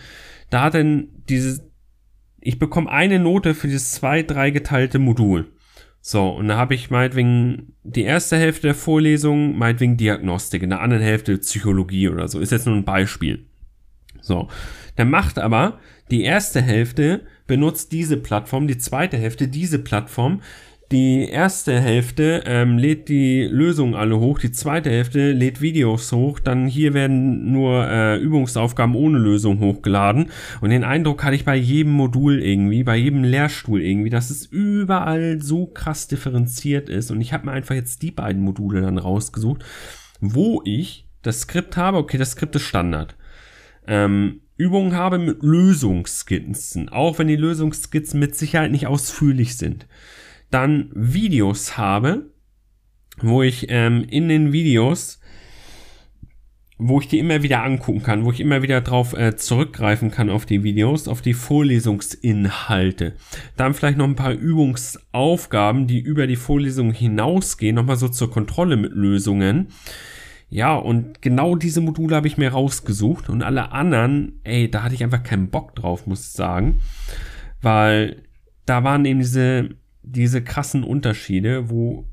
Da 0.50 0.62
hat 0.62 0.74
dann 0.74 1.08
dieses, 1.28 1.62
ich 2.40 2.58
bekomme 2.58 2.90
eine 2.90 3.18
Note 3.18 3.54
für 3.54 3.68
dieses 3.68 3.92
zwei, 3.92 4.22
drei 4.22 4.50
geteilte 4.50 4.98
Modul. 4.98 5.52
So, 6.00 6.28
und 6.28 6.48
da 6.48 6.56
habe 6.56 6.74
ich 6.74 6.90
meinetwegen 6.90 7.74
die 7.82 8.04
erste 8.04 8.36
Hälfte 8.36 8.68
der 8.68 8.74
Vorlesung, 8.74 9.58
meinetwegen 9.58 9.96
Diagnostik, 9.96 10.62
in 10.62 10.70
der 10.70 10.80
anderen 10.80 11.02
Hälfte 11.02 11.36
Psychologie 11.38 12.08
oder 12.08 12.28
so. 12.28 12.40
Ist 12.40 12.52
jetzt 12.52 12.66
nur 12.66 12.76
ein 12.76 12.84
Beispiel. 12.84 13.46
So, 14.20 14.48
der 14.96 15.04
macht 15.04 15.38
aber 15.38 15.80
die 16.10 16.22
erste 16.22 16.62
Hälfte 16.62 17.22
benutzt 17.46 17.92
diese 17.92 18.16
Plattform, 18.16 18.66
die 18.66 18.78
zweite 18.78 19.16
Hälfte 19.16 19.48
diese 19.48 19.78
Plattform, 19.78 20.42
die 20.90 21.28
erste 21.28 21.78
Hälfte 21.78 22.44
ähm, 22.46 22.78
lädt 22.78 23.10
die 23.10 23.42
Lösungen 23.44 23.94
alle 23.94 24.18
hoch, 24.18 24.38
die 24.38 24.52
zweite 24.52 24.88
Hälfte 24.88 25.32
lädt 25.32 25.60
Videos 25.60 26.12
hoch, 26.12 26.40
dann 26.40 26.66
hier 26.66 26.94
werden 26.94 27.52
nur 27.52 27.86
äh, 27.86 28.16
Übungsaufgaben 28.16 28.94
ohne 28.94 29.18
Lösung 29.18 29.60
hochgeladen. 29.60 30.30
Und 30.62 30.70
den 30.70 30.84
Eindruck 30.84 31.24
hatte 31.24 31.36
ich 31.36 31.44
bei 31.44 31.56
jedem 31.56 31.92
Modul 31.92 32.42
irgendwie, 32.42 32.84
bei 32.84 32.96
jedem 32.96 33.22
Lehrstuhl 33.22 33.82
irgendwie, 33.82 34.08
dass 34.08 34.30
es 34.30 34.46
überall 34.46 35.42
so 35.42 35.66
krass 35.66 36.08
differenziert 36.08 36.88
ist. 36.88 37.10
Und 37.10 37.20
ich 37.20 37.34
habe 37.34 37.46
mir 37.46 37.52
einfach 37.52 37.74
jetzt 37.74 38.00
die 38.00 38.10
beiden 38.10 38.40
Module 38.40 38.80
dann 38.80 38.96
rausgesucht, 38.96 39.62
wo 40.20 40.62
ich 40.64 41.06
das 41.20 41.40
Skript 41.40 41.76
habe, 41.76 41.98
okay, 41.98 42.16
das 42.16 42.30
Skript 42.30 42.56
ist 42.56 42.62
Standard. 42.62 43.14
Ähm, 43.86 44.40
Übungen 44.56 44.94
habe 44.94 45.18
mit 45.18 45.42
Lösungsskizzen, 45.42 46.88
auch 46.88 47.18
wenn 47.18 47.28
die 47.28 47.36
Lösungsskizzen 47.36 48.18
mit 48.18 48.34
Sicherheit 48.34 48.70
nicht 48.70 48.86
ausführlich 48.86 49.58
sind 49.58 49.86
dann 50.50 50.90
Videos 50.94 51.76
habe, 51.76 52.30
wo 53.20 53.42
ich 53.42 53.66
ähm, 53.68 54.04
in 54.08 54.28
den 54.28 54.52
Videos, 54.52 55.20
wo 56.78 57.00
ich 57.00 57.08
die 57.08 57.18
immer 57.18 57.42
wieder 57.42 57.64
angucken 57.64 58.02
kann, 58.02 58.24
wo 58.24 58.30
ich 58.30 58.40
immer 58.40 58.62
wieder 58.62 58.80
drauf 58.80 59.12
äh, 59.12 59.36
zurückgreifen 59.36 60.10
kann 60.12 60.30
auf 60.30 60.46
die 60.46 60.62
Videos, 60.62 61.08
auf 61.08 61.20
die 61.20 61.34
Vorlesungsinhalte. 61.34 63.14
Dann 63.56 63.74
vielleicht 63.74 63.98
noch 63.98 64.06
ein 64.06 64.14
paar 64.14 64.32
Übungsaufgaben, 64.32 65.88
die 65.88 65.98
über 65.98 66.28
die 66.28 66.36
Vorlesung 66.36 66.92
hinausgehen, 66.92 67.74
nochmal 67.74 67.96
so 67.96 68.08
zur 68.08 68.30
Kontrolle 68.30 68.76
mit 68.76 68.92
Lösungen. 68.92 69.68
Ja, 70.50 70.76
und 70.76 71.20
genau 71.20 71.56
diese 71.56 71.80
Module 71.80 72.16
habe 72.16 72.28
ich 72.28 72.38
mir 72.38 72.52
rausgesucht 72.52 73.28
und 73.28 73.42
alle 73.42 73.72
anderen, 73.72 74.40
ey, 74.44 74.70
da 74.70 74.82
hatte 74.82 74.94
ich 74.94 75.04
einfach 75.04 75.22
keinen 75.22 75.50
Bock 75.50 75.74
drauf, 75.74 76.06
muss 76.06 76.28
ich 76.28 76.32
sagen, 76.32 76.80
weil 77.60 78.22
da 78.64 78.82
waren 78.84 79.04
eben 79.04 79.18
diese 79.18 79.70
diese 80.10 80.42
krassen 80.42 80.84
Unterschiede, 80.84 81.70
wo 81.70 82.06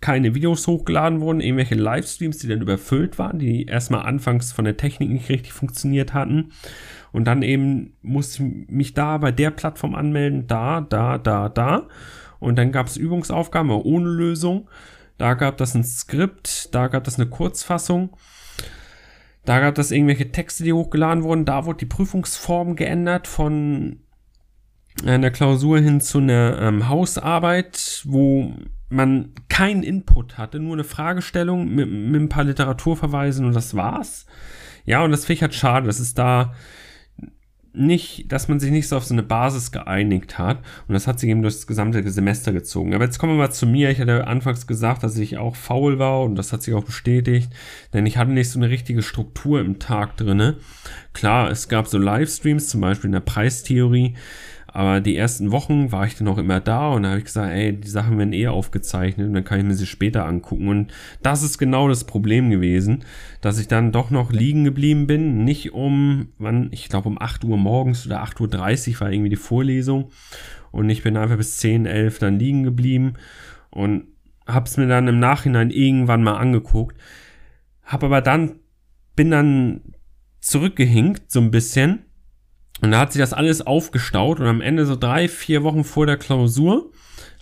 keine 0.00 0.34
Videos 0.34 0.66
hochgeladen 0.66 1.20
wurden, 1.20 1.40
irgendwelche 1.40 1.74
Livestreams, 1.74 2.38
die 2.38 2.48
dann 2.48 2.62
überfüllt 2.62 3.18
waren, 3.18 3.38
die 3.38 3.66
erstmal 3.66 4.06
anfangs 4.06 4.50
von 4.52 4.64
der 4.64 4.78
Technik 4.78 5.10
nicht 5.10 5.28
richtig 5.28 5.52
funktioniert 5.52 6.14
hatten. 6.14 6.52
Und 7.12 7.26
dann 7.26 7.42
eben 7.42 7.92
musste 8.00 8.44
ich 8.44 8.68
mich 8.68 8.94
da 8.94 9.18
bei 9.18 9.30
der 9.30 9.50
Plattform 9.50 9.94
anmelden, 9.94 10.46
da, 10.46 10.80
da, 10.80 11.18
da, 11.18 11.48
da. 11.48 11.88
Und 12.38 12.56
dann 12.56 12.72
gab 12.72 12.86
es 12.86 12.96
Übungsaufgaben 12.96 13.70
ohne 13.70 14.08
Lösung. 14.08 14.68
Da 15.18 15.34
gab 15.34 15.58
das 15.58 15.74
ein 15.74 15.84
Skript, 15.84 16.74
da 16.74 16.88
gab 16.88 17.04
das 17.04 17.18
eine 17.18 17.28
Kurzfassung. 17.28 18.16
Da 19.44 19.60
gab 19.60 19.76
es 19.76 19.90
irgendwelche 19.90 20.32
Texte, 20.32 20.64
die 20.64 20.72
hochgeladen 20.72 21.24
wurden. 21.24 21.44
Da 21.44 21.66
wurde 21.66 21.78
die 21.78 21.86
Prüfungsform 21.86 22.76
geändert 22.76 23.26
von 23.26 24.00
einer 25.04 25.30
Klausur 25.30 25.78
hin 25.78 26.00
zu 26.00 26.18
einer 26.18 26.58
ähm, 26.60 26.88
Hausarbeit, 26.88 28.02
wo 28.04 28.54
man 28.88 29.32
keinen 29.48 29.82
Input 29.82 30.36
hatte, 30.36 30.58
nur 30.58 30.74
eine 30.74 30.84
Fragestellung 30.84 31.72
mit, 31.72 31.88
mit 31.88 32.20
ein 32.20 32.28
paar 32.28 32.44
Literaturverweisen 32.44 33.46
und 33.46 33.54
das 33.54 33.74
war's. 33.74 34.26
Ja, 34.84 35.02
und 35.04 35.10
das 35.10 35.24
finde 35.24 35.34
ich 35.34 35.42
halt 35.42 35.54
schade, 35.54 35.86
dass 35.86 36.00
es 36.00 36.14
da 36.14 36.52
nicht, 37.72 38.30
dass 38.32 38.48
man 38.48 38.58
sich 38.58 38.70
nicht 38.70 38.88
so 38.88 38.96
auf 38.96 39.04
so 39.04 39.14
eine 39.14 39.22
Basis 39.22 39.70
geeinigt 39.70 40.38
hat. 40.38 40.58
Und 40.88 40.94
das 40.94 41.06
hat 41.06 41.20
sich 41.20 41.30
eben 41.30 41.42
durch 41.42 41.54
das 41.54 41.66
gesamte 41.66 42.08
Semester 42.10 42.52
gezogen. 42.52 42.94
Aber 42.94 43.04
jetzt 43.04 43.18
kommen 43.18 43.34
wir 43.34 43.38
mal 43.38 43.52
zu 43.52 43.66
mir. 43.66 43.90
Ich 43.90 44.00
hatte 44.00 44.26
anfangs 44.26 44.66
gesagt, 44.66 45.02
dass 45.04 45.16
ich 45.16 45.38
auch 45.38 45.54
faul 45.54 45.98
war 45.98 46.22
und 46.22 46.34
das 46.34 46.52
hat 46.52 46.62
sich 46.62 46.74
auch 46.74 46.84
bestätigt. 46.84 47.52
Denn 47.92 48.06
ich 48.06 48.16
hatte 48.16 48.32
nicht 48.32 48.50
so 48.50 48.58
eine 48.58 48.70
richtige 48.70 49.02
Struktur 49.02 49.60
im 49.60 49.78
Tag 49.78 50.16
drinne. 50.16 50.56
Klar, 51.12 51.50
es 51.50 51.68
gab 51.68 51.86
so 51.86 51.98
Livestreams, 51.98 52.68
zum 52.68 52.80
Beispiel 52.80 53.08
in 53.08 53.12
der 53.12 53.20
Preistheorie. 53.20 54.16
Aber 54.72 55.00
die 55.00 55.16
ersten 55.16 55.50
Wochen 55.50 55.90
war 55.90 56.06
ich 56.06 56.16
dann 56.16 56.28
auch 56.28 56.38
immer 56.38 56.60
da 56.60 56.90
und 56.90 57.02
da 57.02 57.10
habe 57.10 57.18
ich 57.18 57.24
gesagt, 57.24 57.52
ey, 57.52 57.72
die 57.72 57.88
Sachen 57.88 58.18
werden 58.18 58.32
eh 58.32 58.46
aufgezeichnet 58.46 59.26
und 59.26 59.34
dann 59.34 59.44
kann 59.44 59.58
ich 59.58 59.64
mir 59.64 59.74
sie 59.74 59.86
später 59.86 60.26
angucken. 60.26 60.68
Und 60.68 60.92
das 61.22 61.42
ist 61.42 61.58
genau 61.58 61.88
das 61.88 62.04
Problem 62.04 62.50
gewesen, 62.50 63.04
dass 63.40 63.58
ich 63.58 63.66
dann 63.66 63.90
doch 63.90 64.10
noch 64.10 64.30
liegen 64.30 64.64
geblieben 64.64 65.06
bin. 65.06 65.44
Nicht 65.44 65.72
um, 65.72 66.28
wann, 66.38 66.68
ich 66.70 66.88
glaube 66.88 67.08
um 67.08 67.20
8 67.20 67.44
Uhr 67.44 67.56
morgens 67.56 68.06
oder 68.06 68.22
8.30 68.22 68.94
Uhr 68.94 69.00
war 69.00 69.12
irgendwie 69.12 69.30
die 69.30 69.36
Vorlesung. 69.36 70.10
Und 70.70 70.88
ich 70.88 71.02
bin 71.02 71.16
einfach 71.16 71.36
bis 71.36 71.56
10, 71.56 71.86
11 71.86 72.20
dann 72.20 72.38
liegen 72.38 72.62
geblieben 72.62 73.14
und 73.70 74.04
hab's 74.46 74.76
mir 74.76 74.86
dann 74.86 75.08
im 75.08 75.18
Nachhinein 75.18 75.70
irgendwann 75.70 76.22
mal 76.22 76.36
angeguckt. 76.36 76.96
Hab 77.82 78.04
aber 78.04 78.20
dann, 78.20 78.60
bin 79.16 79.32
dann 79.32 79.80
zurückgehinkt, 80.40 81.30
so 81.30 81.40
ein 81.40 81.50
bisschen. 81.50 82.04
Und 82.80 82.92
da 82.92 83.00
hat 83.00 83.12
sich 83.12 83.20
das 83.20 83.32
alles 83.32 83.66
aufgestaut 83.66 84.40
und 84.40 84.46
am 84.46 84.60
Ende 84.60 84.86
so 84.86 84.96
drei, 84.96 85.28
vier 85.28 85.62
Wochen 85.62 85.84
vor 85.84 86.06
der 86.06 86.16
Klausur 86.16 86.90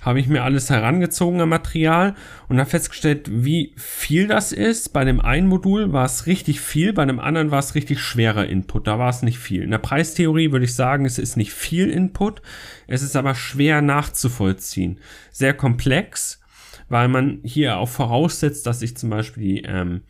habe 0.01 0.21
ich 0.21 0.29
mir 0.29 0.45
alles 0.45 0.71
herangezogen 0.71 1.41
am 1.41 1.49
Material 1.49 2.15
und 2.49 2.59
habe 2.59 2.71
festgestellt, 2.71 3.29
wie 3.31 3.75
viel 3.77 4.29
das 4.29 4.53
ist. 4.53 4.93
Bei 4.93 5.05
dem 5.05 5.21
einen 5.21 5.49
Modul 5.49 5.93
war 5.93 6.05
es 6.05 6.27
richtig 6.27 6.61
viel, 6.61 6.93
bei 6.93 7.05
dem 7.05 7.19
anderen 7.19 7.51
war 7.51 7.59
es 7.59 7.75
richtig 7.75 8.01
schwerer 8.01 8.47
Input. 8.47 8.87
Da 8.87 8.99
war 8.99 9.11
es 9.11 9.23
nicht 9.23 9.39
viel. 9.39 9.63
In 9.63 9.73
der 9.73 9.79
Preistheorie 9.79 10.53
würde 10.53 10.65
ich 10.65 10.75
sagen, 10.75 11.05
es 11.05 11.19
ist 11.19 11.37
nicht 11.37 11.53
viel 11.53 11.91
Input, 11.91 12.43
es 12.87 13.03
ist 13.03 13.17
aber 13.17 13.35
schwer 13.35 13.83
nachzuvollziehen. 13.83 14.99
Sehr 15.33 15.55
komplex, 15.55 16.41
weil 16.89 17.09
man 17.09 17.41
hier 17.43 17.79
auch 17.79 17.89
voraussetzt, 17.89 18.67
dass 18.67 18.83
ich 18.83 18.97
zum 18.97 19.11
Beispiel 19.11 19.43
die 19.43 19.63
ähm, 19.63 20.03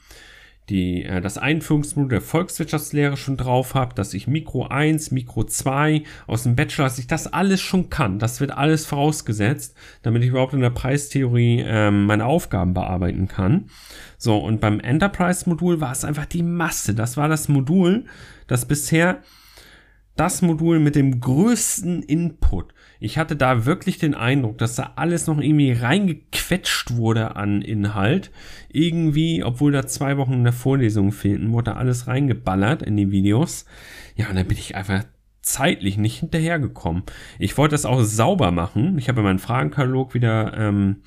die, 0.68 1.04
äh, 1.04 1.20
das 1.20 1.38
Einführungsmodul 1.38 2.10
der 2.10 2.20
Volkswirtschaftslehre 2.20 3.16
schon 3.16 3.36
drauf 3.36 3.74
habe, 3.74 3.94
dass 3.94 4.14
ich 4.14 4.26
Mikro 4.26 4.66
1, 4.66 5.10
Mikro 5.10 5.44
2 5.44 6.02
aus 6.26 6.42
dem 6.42 6.56
Bachelor, 6.56 6.84
dass 6.84 6.98
ich 6.98 7.06
das 7.06 7.32
alles 7.32 7.60
schon 7.60 7.90
kann. 7.90 8.18
Das 8.18 8.40
wird 8.40 8.52
alles 8.52 8.86
vorausgesetzt, 8.86 9.76
damit 10.02 10.22
ich 10.22 10.30
überhaupt 10.30 10.54
in 10.54 10.60
der 10.60 10.70
Preistheorie 10.70 11.64
ähm, 11.66 12.06
meine 12.06 12.26
Aufgaben 12.26 12.74
bearbeiten 12.74 13.28
kann. 13.28 13.70
So, 14.18 14.38
und 14.38 14.60
beim 14.60 14.80
Enterprise-Modul 14.80 15.80
war 15.80 15.92
es 15.92 16.04
einfach 16.04 16.26
die 16.26 16.42
Masse. 16.42 16.94
Das 16.94 17.16
war 17.16 17.28
das 17.28 17.48
Modul, 17.48 18.04
das 18.46 18.66
bisher 18.66 19.22
das 20.16 20.42
Modul 20.42 20.80
mit 20.80 20.96
dem 20.96 21.20
größten 21.20 22.02
Input. 22.02 22.74
Ich 23.00 23.16
hatte 23.16 23.36
da 23.36 23.64
wirklich 23.64 23.98
den 23.98 24.14
Eindruck, 24.14 24.58
dass 24.58 24.74
da 24.74 24.92
alles 24.96 25.26
noch 25.26 25.38
irgendwie 25.40 25.72
reingequetscht 25.72 26.96
wurde 26.96 27.36
an 27.36 27.62
Inhalt. 27.62 28.30
Irgendwie, 28.68 29.44
obwohl 29.44 29.72
da 29.72 29.86
zwei 29.86 30.16
Wochen 30.16 30.34
in 30.34 30.44
der 30.44 30.52
Vorlesung 30.52 31.12
fehlten, 31.12 31.52
wurde 31.52 31.72
da 31.72 31.76
alles 31.76 32.06
reingeballert 32.08 32.82
in 32.82 32.96
die 32.96 33.10
Videos. 33.10 33.66
Ja, 34.16 34.28
und 34.28 34.36
dann 34.36 34.48
bin 34.48 34.58
ich 34.58 34.74
einfach 34.74 35.04
zeitlich 35.42 35.96
nicht 35.96 36.20
hinterhergekommen. 36.20 37.04
Ich 37.38 37.56
wollte 37.56 37.74
das 37.74 37.86
auch 37.86 38.02
sauber 38.02 38.50
machen. 38.50 38.98
Ich 38.98 39.08
habe 39.08 39.22
meinen 39.22 39.38
Fragenkatalog 39.38 40.14
wieder 40.14 40.56
ähm, 40.56 41.02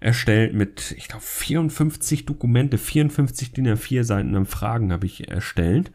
erstellt 0.00 0.54
mit, 0.54 0.94
ich 0.96 1.08
glaube, 1.08 1.24
54 1.24 2.26
Dokumente, 2.26 2.78
54 2.78 3.52
DIN 3.52 3.68
A4 3.68 4.04
Seiten 4.04 4.36
an 4.36 4.46
Fragen 4.46 4.92
habe 4.92 5.06
ich 5.06 5.28
erstellt. 5.28 5.90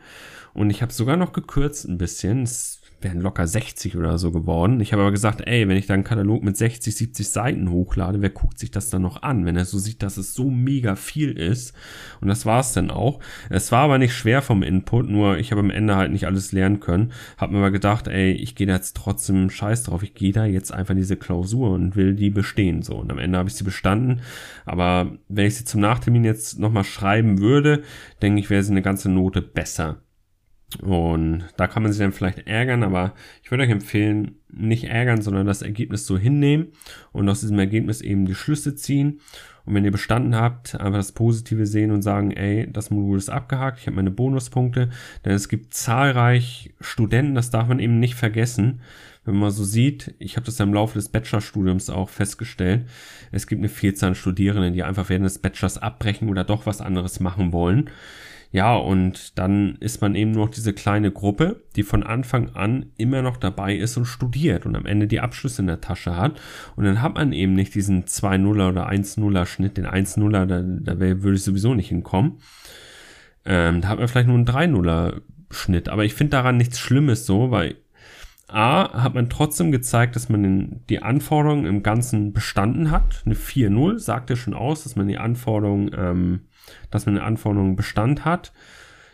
Und 0.53 0.69
ich 0.69 0.81
habe 0.81 0.91
sogar 0.91 1.15
noch 1.15 1.31
gekürzt 1.31 1.87
ein 1.87 1.97
bisschen. 1.97 2.43
Es 2.43 2.78
wären 3.01 3.21
locker 3.21 3.47
60 3.47 3.97
oder 3.97 4.17
so 4.17 4.31
geworden. 4.31 4.79
Ich 4.79 4.91
habe 4.91 5.01
aber 5.01 5.11
gesagt, 5.11 5.41
ey, 5.45 5.67
wenn 5.67 5.77
ich 5.77 5.87
da 5.87 5.93
einen 5.93 6.03
Katalog 6.03 6.43
mit 6.43 6.57
60, 6.57 6.95
70 6.95 7.29
Seiten 7.29 7.71
hochlade, 7.71 8.21
wer 8.21 8.29
guckt 8.29 8.59
sich 8.59 8.71
das 8.71 8.89
dann 8.89 9.01
noch 9.01 9.23
an, 9.23 9.45
wenn 9.45 9.55
er 9.55 9.65
so 9.65 9.77
sieht, 9.77 10.03
dass 10.03 10.17
es 10.17 10.33
so 10.33 10.49
mega 10.49 10.95
viel 10.95 11.31
ist? 11.31 11.73
Und 12.21 12.27
das 12.27 12.45
war 12.45 12.59
es 12.59 12.73
dann 12.73 12.91
auch. 12.91 13.19
Es 13.49 13.71
war 13.71 13.83
aber 13.83 13.97
nicht 13.97 14.13
schwer 14.13 14.41
vom 14.41 14.63
Input, 14.63 15.09
nur 15.09 15.37
ich 15.37 15.51
habe 15.51 15.61
am 15.61 15.69
Ende 15.69 15.95
halt 15.95 16.11
nicht 16.11 16.25
alles 16.25 16.51
lernen 16.51 16.79
können. 16.79 17.11
Hab 17.37 17.51
mir 17.51 17.59
aber 17.59 17.71
gedacht, 17.71 18.07
ey, 18.07 18.31
ich 18.31 18.55
gehe 18.55 18.67
da 18.67 18.73
jetzt 18.73 18.97
trotzdem 18.97 19.49
scheiß 19.49 19.83
drauf. 19.83 20.03
Ich 20.03 20.13
gehe 20.13 20.33
da 20.33 20.45
jetzt 20.45 20.71
einfach 20.71 20.91
in 20.91 20.97
diese 20.97 21.17
Klausur 21.17 21.71
und 21.71 21.95
will 21.95 22.15
die 22.15 22.29
bestehen. 22.29 22.81
So. 22.81 22.95
Und 22.95 23.11
am 23.11 23.19
Ende 23.19 23.37
habe 23.37 23.49
ich 23.49 23.55
sie 23.55 23.63
bestanden. 23.63 24.21
Aber 24.65 25.17
wenn 25.27 25.47
ich 25.47 25.55
sie 25.55 25.65
zum 25.65 25.81
Nachtermin 25.81 26.23
jetzt 26.23 26.59
nochmal 26.59 26.83
schreiben 26.83 27.39
würde, 27.39 27.83
denke 28.21 28.39
ich, 28.39 28.49
wäre 28.49 28.63
sie 28.63 28.71
eine 28.71 28.81
ganze 28.81 29.09
Note 29.09 29.41
besser. 29.41 30.01
Und 30.83 31.45
da 31.57 31.67
kann 31.67 31.81
man 31.81 31.91
sich 31.91 31.99
dann 31.99 32.11
vielleicht 32.11 32.47
ärgern, 32.47 32.83
aber 32.83 33.13
ich 33.41 33.49
würde 33.49 33.63
euch 33.63 33.71
empfehlen, 33.71 34.35
nicht 34.51 34.83
ärgern, 34.83 35.21
sondern 35.21 35.47
das 35.47 35.63
Ergebnis 35.63 36.05
so 36.05 36.17
hinnehmen 36.17 36.67
und 37.11 37.27
aus 37.27 37.41
diesem 37.41 37.57
Ergebnis 37.57 38.01
eben 38.01 38.25
die 38.25 38.35
Schlüsse 38.35 38.75
ziehen. 38.75 39.19
Und 39.65 39.75
wenn 39.75 39.85
ihr 39.85 39.91
bestanden 39.91 40.35
habt, 40.35 40.75
einfach 40.75 40.99
das 40.99 41.11
Positive 41.11 41.65
sehen 41.65 41.91
und 41.91 42.01
sagen, 42.01 42.31
ey, 42.31 42.71
das 42.71 42.89
Modul 42.91 43.17
ist 43.17 43.29
abgehakt, 43.29 43.79
ich 43.79 43.87
habe 43.87 43.95
meine 43.95 44.11
Bonuspunkte. 44.11 44.89
Denn 45.25 45.33
es 45.33 45.49
gibt 45.49 45.73
zahlreich 45.73 46.73
Studenten, 46.81 47.35
das 47.35 47.51
darf 47.51 47.67
man 47.67 47.79
eben 47.79 47.99
nicht 47.99 48.15
vergessen. 48.15 48.81
Wenn 49.25 49.35
man 49.35 49.51
so 49.51 49.63
sieht, 49.63 50.15
ich 50.17 50.37
habe 50.37 50.45
das 50.45 50.57
ja 50.57 50.65
im 50.65 50.73
Laufe 50.73 50.95
des 50.95 51.09
Bachelorstudiums 51.09 51.89
auch 51.89 52.09
festgestellt, 52.09 52.85
es 53.31 53.45
gibt 53.45 53.59
eine 53.59 53.69
Vielzahl 53.69 54.09
an 54.09 54.15
Studierenden, 54.15 54.73
die 54.73 54.83
einfach 54.83 55.09
während 55.09 55.25
des 55.25 55.37
Bachelors 55.37 55.77
abbrechen 55.77 56.29
oder 56.29 56.43
doch 56.43 56.65
was 56.65 56.81
anderes 56.81 57.19
machen 57.19 57.53
wollen. 57.53 57.89
Ja, 58.51 58.75
und 58.75 59.37
dann 59.37 59.75
ist 59.79 60.01
man 60.01 60.15
eben 60.15 60.31
nur 60.31 60.45
noch 60.45 60.51
diese 60.51 60.73
kleine 60.73 61.11
Gruppe, 61.11 61.63
die 61.75 61.83
von 61.83 62.01
Anfang 62.01 62.55
an 62.55 62.87
immer 62.97 63.21
noch 63.21 63.37
dabei 63.37 63.75
ist 63.75 63.95
und 63.95 64.05
studiert 64.05 64.65
und 64.65 64.75
am 64.75 64.87
Ende 64.87 65.05
die 65.05 65.19
Abschlüsse 65.19 65.61
in 65.61 65.67
der 65.67 65.81
Tasche 65.81 66.15
hat. 66.15 66.41
Und 66.75 66.85
dann 66.85 67.01
hat 67.03 67.13
man 67.13 67.31
eben 67.31 67.53
nicht 67.53 67.75
diesen 67.75 68.05
2-0er 68.05 68.69
oder 68.69 68.89
1-0er 68.89 69.45
Schnitt, 69.45 69.77
den 69.77 69.85
1-0er, 69.85 70.47
da, 70.47 70.63
da 70.63 70.99
würde 70.99 71.35
ich 71.35 71.43
sowieso 71.43 71.75
nicht 71.75 71.89
hinkommen. 71.89 72.39
Ähm, 73.45 73.81
da 73.81 73.89
hat 73.89 73.99
man 73.99 74.07
vielleicht 74.07 74.27
nur 74.27 74.37
einen 74.37 74.47
3-0er 74.47 75.21
Schnitt. 75.51 75.89
Aber 75.89 76.03
ich 76.03 76.15
finde 76.15 76.31
daran 76.31 76.57
nichts 76.57 76.79
Schlimmes 76.79 77.27
so, 77.27 77.51
weil 77.51 77.75
A, 78.47 79.03
hat 79.03 79.13
man 79.13 79.29
trotzdem 79.29 79.71
gezeigt, 79.71 80.15
dass 80.15 80.27
man 80.29 80.41
den, 80.41 80.81
die 80.89 81.03
Anforderungen 81.03 81.65
im 81.65 81.83
Ganzen 81.83 82.33
bestanden 82.33 82.89
hat. 82.89 83.21
Eine 83.25 83.35
4-0 83.35 83.99
sagt 83.99 84.31
ja 84.31 84.35
schon 84.35 84.55
aus, 84.55 84.83
dass 84.83 84.95
man 84.95 85.07
die 85.07 85.19
Anforderungen 85.19 85.91
ähm, 85.95 86.39
dass 86.91 87.05
man 87.05 87.17
eine 87.17 87.25
Anforderung 87.25 87.75
Bestand 87.75 88.25
hat. 88.25 88.51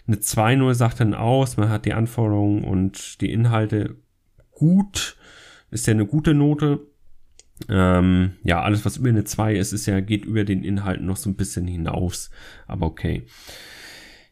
Eine 0.07 0.17
2.0 0.17 0.73
sagt 0.73 0.99
dann 0.99 1.13
aus, 1.13 1.57
man 1.57 1.69
hat 1.69 1.85
die 1.85 1.93
Anforderungen 1.93 2.63
und 2.63 3.21
die 3.21 3.31
Inhalte 3.31 3.95
gut, 4.51 5.17
ist 5.71 5.87
ja 5.87 5.93
eine 5.93 6.05
gute 6.05 6.33
Note. 6.33 6.79
Ähm, 7.69 8.33
ja, 8.43 8.61
alles 8.61 8.85
was 8.85 8.97
über 8.97 9.09
eine 9.09 9.23
2 9.23 9.55
ist, 9.55 9.73
ist 9.73 9.85
ja, 9.85 9.99
geht 10.01 10.25
über 10.25 10.43
den 10.43 10.63
Inhalten 10.63 11.05
noch 11.05 11.17
so 11.17 11.29
ein 11.29 11.35
bisschen 11.35 11.67
hinaus. 11.67 12.29
Aber 12.67 12.85
okay. 12.85 13.23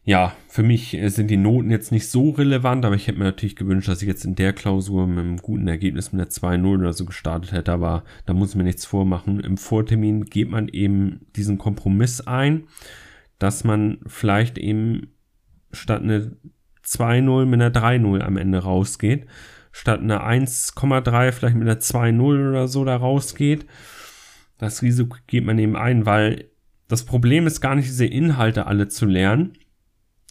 Ja, 0.06 0.36
für 0.48 0.62
mich 0.62 0.98
sind 1.06 1.30
die 1.30 1.38
Noten 1.38 1.70
jetzt 1.70 1.90
nicht 1.90 2.10
so 2.10 2.30
relevant, 2.30 2.84
aber 2.84 2.94
ich 2.94 3.06
hätte 3.06 3.18
mir 3.18 3.24
natürlich 3.24 3.56
gewünscht, 3.56 3.88
dass 3.88 4.02
ich 4.02 4.08
jetzt 4.08 4.26
in 4.26 4.34
der 4.34 4.52
Klausur 4.52 5.06
mit 5.06 5.18
einem 5.20 5.38
guten 5.38 5.66
Ergebnis 5.66 6.12
mit 6.12 6.20
einer 6.20 6.60
2-0 6.60 6.78
oder 6.78 6.92
so 6.92 7.06
gestartet 7.06 7.52
hätte, 7.52 7.72
aber 7.72 8.04
da 8.26 8.34
muss 8.34 8.50
ich 8.50 8.56
mir 8.56 8.64
nichts 8.64 8.84
vormachen. 8.84 9.40
Im 9.40 9.56
Vortermin 9.56 10.26
geht 10.26 10.50
man 10.50 10.68
eben 10.68 11.20
diesen 11.36 11.56
Kompromiss 11.56 12.20
ein 12.20 12.64
dass 13.44 13.62
man 13.62 13.98
vielleicht 14.06 14.56
eben 14.56 15.08
statt 15.70 16.00
eine 16.00 16.34
2-0 16.82 17.44
mit 17.44 17.60
einer 17.60 17.70
3-0 17.70 18.22
am 18.22 18.38
Ende 18.38 18.60
rausgeht, 18.60 19.26
statt 19.70 20.00
eine 20.00 20.22
1,3 20.22 21.30
vielleicht 21.30 21.54
mit 21.54 21.68
einer 21.68 21.78
2-0 21.78 22.48
oder 22.48 22.68
so 22.68 22.86
da 22.86 22.96
rausgeht. 22.96 23.66
Das 24.56 24.80
Risiko 24.80 25.18
geht 25.26 25.44
man 25.44 25.58
eben 25.58 25.76
ein, 25.76 26.06
weil 26.06 26.46
das 26.88 27.04
Problem 27.04 27.46
ist 27.46 27.60
gar 27.60 27.74
nicht, 27.74 27.86
diese 27.86 28.06
Inhalte 28.06 28.66
alle 28.66 28.88
zu 28.88 29.04
lernen. 29.04 29.52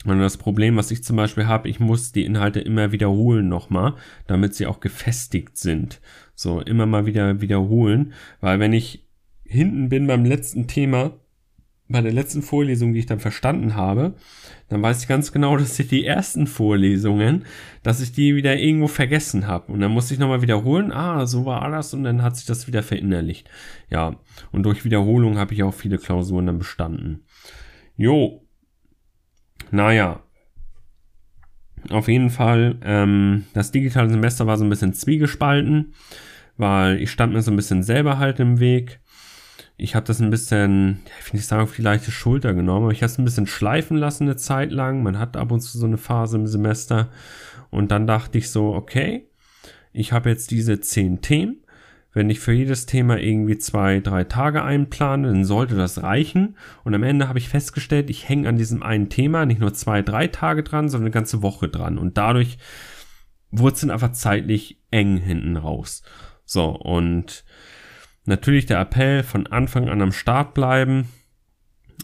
Und 0.05 0.17
das 0.17 0.37
Problem, 0.37 0.75
was 0.75 0.89
ich 0.89 1.03
zum 1.03 1.15
Beispiel 1.15 1.45
habe, 1.45 1.69
ich 1.69 1.79
muss 1.79 2.13
die 2.13 2.25
Inhalte 2.25 2.61
immer 2.61 2.91
wiederholen 2.91 3.47
nochmal, 3.47 3.93
damit 4.25 4.55
sie 4.55 4.65
auch 4.65 4.79
gefestigt 4.79 5.59
sind. 5.59 6.01
So, 6.33 6.61
immer 6.61 6.87
mal 6.87 7.05
wieder 7.05 7.41
wiederholen, 7.41 8.13
weil 8.41 8.59
wenn 8.59 8.73
ich 8.73 9.07
hinten 9.45 9.89
bin 9.89 10.07
beim 10.07 10.25
letzten 10.25 10.65
Thema, 10.67 11.11
bei 11.93 12.01
der 12.01 12.11
letzten 12.11 12.41
Vorlesung, 12.41 12.91
die 12.91 12.99
ich 12.99 13.05
dann 13.05 13.19
verstanden 13.19 13.75
habe, 13.75 14.15
dann 14.67 14.81
weiß 14.81 15.03
ich 15.03 15.07
ganz 15.07 15.31
genau, 15.31 15.55
dass 15.57 15.79
ich 15.79 15.87
die 15.87 16.05
ersten 16.05 16.47
Vorlesungen, 16.47 17.45
dass 17.83 18.01
ich 18.01 18.11
die 18.11 18.35
wieder 18.35 18.57
irgendwo 18.57 18.87
vergessen 18.87 19.47
habe. 19.47 19.71
Und 19.71 19.79
dann 19.79 19.91
musste 19.91 20.13
ich 20.13 20.19
nochmal 20.19 20.41
wiederholen, 20.41 20.91
ah, 20.91 21.25
so 21.25 21.45
war 21.45 21.69
das 21.69 21.93
und 21.93 22.03
dann 22.03 22.21
hat 22.21 22.35
sich 22.35 22.45
das 22.45 22.67
wieder 22.67 22.83
verinnerlicht. 22.83 23.49
Ja, 23.89 24.17
und 24.51 24.63
durch 24.63 24.83
Wiederholung 24.83 25.37
habe 25.37 25.53
ich 25.53 25.63
auch 25.63 25.73
viele 25.73 25.97
Klausuren 25.97 26.47
dann 26.47 26.57
bestanden. 26.57 27.23
Jo. 27.95 28.43
Naja. 29.71 30.23
Auf 31.89 32.07
jeden 32.07 32.29
Fall, 32.29 32.79
ähm, 32.83 33.45
das 33.53 33.71
digitale 33.71 34.09
Semester 34.09 34.47
war 34.47 34.57
so 34.57 34.63
ein 34.63 34.69
bisschen 34.69 34.93
zwiegespalten, 34.93 35.93
weil 36.57 37.01
ich 37.01 37.11
stand 37.11 37.33
mir 37.33 37.41
so 37.41 37.51
ein 37.51 37.57
bisschen 37.57 37.83
selber 37.83 38.17
halt 38.17 38.39
im 38.39 38.59
Weg 38.59 38.99
ich 39.83 39.95
habe 39.95 40.05
das 40.05 40.21
ein 40.21 40.29
bisschen, 40.29 41.01
ich 41.19 41.25
will 41.25 41.39
nicht 41.39 41.45
sagen, 41.45 41.61
auf 41.61 41.75
die 41.75 41.81
leichte 41.81 42.09
Schulter 42.09 42.53
genommen, 42.53 42.85
aber 42.85 42.93
ich 42.93 42.99
habe 42.99 43.11
es 43.11 43.17
ein 43.17 43.25
bisschen 43.25 43.47
schleifen 43.47 43.97
lassen 43.97 44.23
eine 44.23 44.37
Zeit 44.37 44.71
lang. 44.71 45.03
Man 45.03 45.19
hat 45.19 45.35
ab 45.35 45.51
und 45.51 45.59
zu 45.59 45.77
so 45.77 45.85
eine 45.85 45.97
Phase 45.97 46.37
im 46.37 46.47
Semester. 46.47 47.09
Und 47.69 47.91
dann 47.91 48.07
dachte 48.07 48.37
ich 48.37 48.49
so, 48.49 48.73
okay, 48.73 49.27
ich 49.91 50.13
habe 50.13 50.29
jetzt 50.29 50.51
diese 50.51 50.79
zehn 50.79 51.19
Themen. 51.19 51.57
Wenn 52.13 52.29
ich 52.29 52.39
für 52.39 52.53
jedes 52.53 52.85
Thema 52.85 53.19
irgendwie 53.19 53.57
zwei, 53.57 53.99
drei 53.99 54.23
Tage 54.23 54.63
einplane, 54.63 55.27
dann 55.27 55.43
sollte 55.43 55.75
das 55.75 56.01
reichen. 56.01 56.55
Und 56.85 56.95
am 56.95 57.03
Ende 57.03 57.27
habe 57.27 57.39
ich 57.39 57.49
festgestellt, 57.49 58.09
ich 58.09 58.29
hänge 58.29 58.47
an 58.47 58.55
diesem 58.55 58.83
einen 58.83 59.09
Thema 59.09 59.45
nicht 59.45 59.59
nur 59.59 59.73
zwei, 59.73 60.01
drei 60.01 60.27
Tage 60.27 60.63
dran, 60.63 60.87
sondern 60.87 61.07
eine 61.07 61.13
ganze 61.13 61.41
Woche 61.41 61.67
dran. 61.67 61.97
Und 61.97 62.17
dadurch 62.17 62.57
wurde 63.51 63.73
es 63.73 63.81
dann 63.81 63.91
einfach 63.91 64.13
zeitlich 64.13 64.79
eng 64.91 65.17
hinten 65.17 65.57
raus. 65.57 66.03
So, 66.45 66.69
und 66.69 67.43
Natürlich 68.25 68.65
der 68.65 68.79
Appell 68.79 69.23
von 69.23 69.47
Anfang 69.47 69.89
an 69.89 70.01
am 70.01 70.11
Start 70.11 70.53
bleiben. 70.53 71.09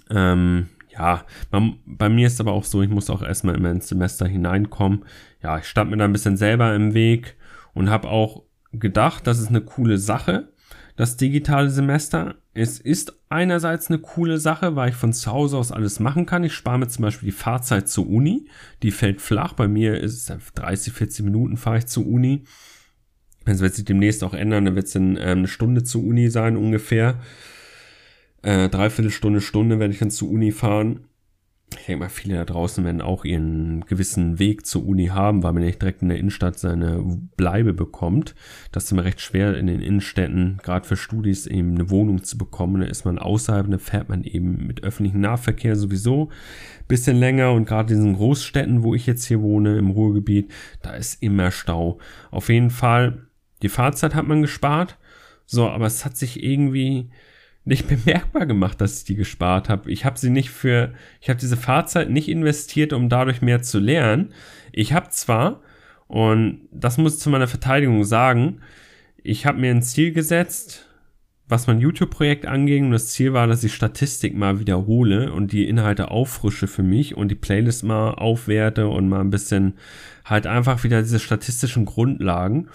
Ähm, 0.10 0.68
ja, 0.90 1.26
man, 1.52 1.80
bei 1.86 2.10
mir 2.10 2.28
ist 2.28 2.42
aber 2.42 2.52
auch 2.52 2.66
so, 2.66 2.82
ich 2.82 2.90
muss 2.90 3.10
auch 3.10 3.22
erstmal 3.22 3.56
immer 3.56 3.72
ins 3.72 3.88
Semester 3.88 4.28
hineinkommen. 4.28 5.06
Ja, 5.42 5.58
ich 5.58 5.66
stand 5.66 5.92
mir 5.92 5.98
da 5.98 6.06
ein 6.06 6.12
bisschen 6.12 6.36
selber 6.36 6.76
im 6.76 6.94
Weg 6.94 7.38
und 7.74 7.90
habe 7.90 8.10
auch 8.10 8.44
gedacht, 8.72 9.26
das 9.26 9.40
ist 9.40 9.50
eine 9.50 9.62
coole 9.62 9.98
Sache, 9.98 10.52
das 10.96 11.16
digitale 11.16 11.70
Semester. 11.70 12.36
es 12.54 12.80
ist 12.80 13.14
einerseits 13.30 13.90
eine 13.90 14.00
coole 14.00 14.38
Sache, 14.38 14.76
weil 14.76 14.90
ich 14.90 14.96
von 14.96 15.14
zu 15.14 15.32
Hause 15.32 15.58
aus 15.58 15.72
alles 15.72 16.02
machen 16.02 16.26
kann. 16.26 16.44
Ich 16.44 16.54
spare 16.54 16.78
mir 16.78 16.90
zum 16.90 17.04
Beispiel 17.04 17.28
die 17.28 17.36
Fahrzeit 17.36 17.88
zur 17.88 18.10
Uni. 18.10 18.50
Die 18.84 18.92
fällt 18.92 19.22
flach. 19.22 19.54
Bei 19.54 19.70
mir 19.70 19.98
ist 19.98 20.30
es 20.30 20.54
30, 20.56 20.92
40 20.92 21.24
Minuten 21.24 21.56
fahre 21.56 21.78
ich 21.78 21.88
zur 21.88 22.06
Uni. 22.06 22.44
Das 23.46 23.60
wird 23.60 23.74
sich 23.74 23.86
demnächst 23.86 24.24
auch 24.24 24.34
ändern. 24.34 24.66
Dann 24.66 24.76
wird 24.76 24.88
es 24.88 24.94
dann 24.94 25.18
eine 25.18 25.48
Stunde 25.48 25.84
zur 25.84 26.04
Uni 26.04 26.30
sein 26.30 26.58
ungefähr. 26.58 27.20
Äh, 28.42 28.70
dreiviertel 28.70 29.12
Stunde, 29.12 29.42
Stunde 29.42 29.80
werde 29.80 29.94
ich 29.94 30.00
dann 30.00 30.12
zur 30.12 30.30
Uni 30.30 30.52
fahren 30.52 31.02
ich 31.78 31.86
denke 31.86 32.04
mal, 32.04 32.10
viele 32.10 32.36
da 32.36 32.46
draußen 32.46 32.84
werden 32.84 33.02
auch 33.02 33.26
ihren 33.26 33.86
gewissen 33.86 34.40
Weg 34.40 34.66
zur 34.66 34.86
Uni 34.88 35.08
haben, 35.08 35.44
weil 35.44 35.54
man 35.54 35.64
nicht 35.64 35.82
direkt 35.82 36.02
in 36.02 36.10
der 36.10 36.18
Innenstadt 36.18 36.58
seine 36.58 37.04
Bleibe 37.38 37.74
bekommt. 37.74 38.34
Das 38.72 38.86
ist 38.86 38.92
immer 38.92 39.04
recht 39.04 39.22
schwer 39.22 39.56
in 39.56 39.68
den 39.68 39.80
Innenstädten, 39.80 40.60
gerade 40.64 40.88
für 40.88 40.98
Studis 40.98 41.46
eben 41.46 41.76
eine 41.76 41.90
Wohnung 41.90 42.24
zu 42.24 42.38
bekommen. 42.38 42.82
Da 42.82 42.88
ist 42.88 43.06
man 43.06 43.20
außerhalb, 43.20 43.70
da 43.70 43.78
fährt 43.78 44.10
man 44.10 44.24
eben 44.24 44.66
mit 44.66 44.84
öffentlichem 44.84 45.22
Nahverkehr 45.22 45.76
sowieso 45.76 46.30
bisschen 46.88 47.18
länger 47.18 47.52
und 47.52 47.66
gerade 47.66 47.94
in 47.94 48.00
diesen 48.00 48.16
Großstädten, 48.16 48.82
wo 48.82 48.96
ich 48.96 49.06
jetzt 49.06 49.26
hier 49.26 49.42
wohne, 49.42 49.78
im 49.78 49.92
Ruhrgebiet, 49.92 50.52
da 50.82 50.96
ist 50.96 51.22
immer 51.22 51.52
Stau. 51.52 52.00
Auf 52.32 52.50
jeden 52.50 52.72
Fall, 52.72 53.29
die 53.62 53.70
Fahrzeit 53.70 54.16
hat 54.16 54.28
man 54.28 54.42
gespart. 54.42 54.98
So, 55.46 55.68
aber 55.70 55.86
es 55.86 56.06
hat 56.06 56.18
sich 56.18 56.44
irgendwie 56.44 57.10
nicht 57.66 57.88
bemerkbar 58.06 58.46
gemacht, 58.46 58.82
dass 58.82 59.00
ich 59.00 59.06
die 59.06 59.16
gespart 59.16 59.70
habe. 59.70 59.92
Ich 59.92 60.06
habe 60.06 60.18
sie 60.18 60.30
nicht 60.30 60.50
für, 60.50 60.94
ich 61.22 61.30
habe 61.30 61.40
diese 61.40 61.58
Fahrzeit 61.58 62.10
nicht 62.10 62.30
investiert, 62.30 62.94
um 62.94 63.10
dadurch 63.10 63.42
mehr 63.42 63.62
zu 63.62 63.80
lernen. 63.80 64.34
Ich 64.72 64.94
habe 64.94 65.10
zwar, 65.10 65.62
und 66.08 66.68
das 66.72 66.98
muss 66.98 67.16
ich 67.16 67.20
zu 67.20 67.30
meiner 67.30 67.48
Verteidigung 67.48 68.04
sagen, 68.04 68.62
ich 69.24 69.46
habe 69.46 69.60
mir 69.60 69.72
ein 69.72 69.82
Ziel 69.82 70.12
gesetzt, 70.12 70.88
was 71.48 71.68
mein 71.68 71.80
YouTube-Projekt 71.80 72.46
anging. 72.46 72.86
Und 72.86 72.92
das 72.92 73.10
Ziel 73.10 73.34
war, 73.34 73.48
dass 73.48 73.64
ich 73.64 73.74
Statistik 73.74 74.36
mal 74.36 74.60
wiederhole 74.60 75.34
und 75.34 75.52
die 75.52 75.68
Inhalte 75.68 76.12
auffrische 76.12 76.68
für 76.68 76.84
mich 76.84 77.18
und 77.18 77.30
die 77.30 77.36
Playlist 77.36 77.84
mal 77.84 78.12
aufwerte 78.12 78.88
und 78.88 79.10
mal 79.10 79.20
ein 79.20 79.32
bisschen 79.32 79.74
halt 80.24 80.48
einfach 80.48 80.84
wieder 80.84 81.02
diese 81.02 81.20
statistischen 81.20 81.86
Grundlagen. 81.86 82.70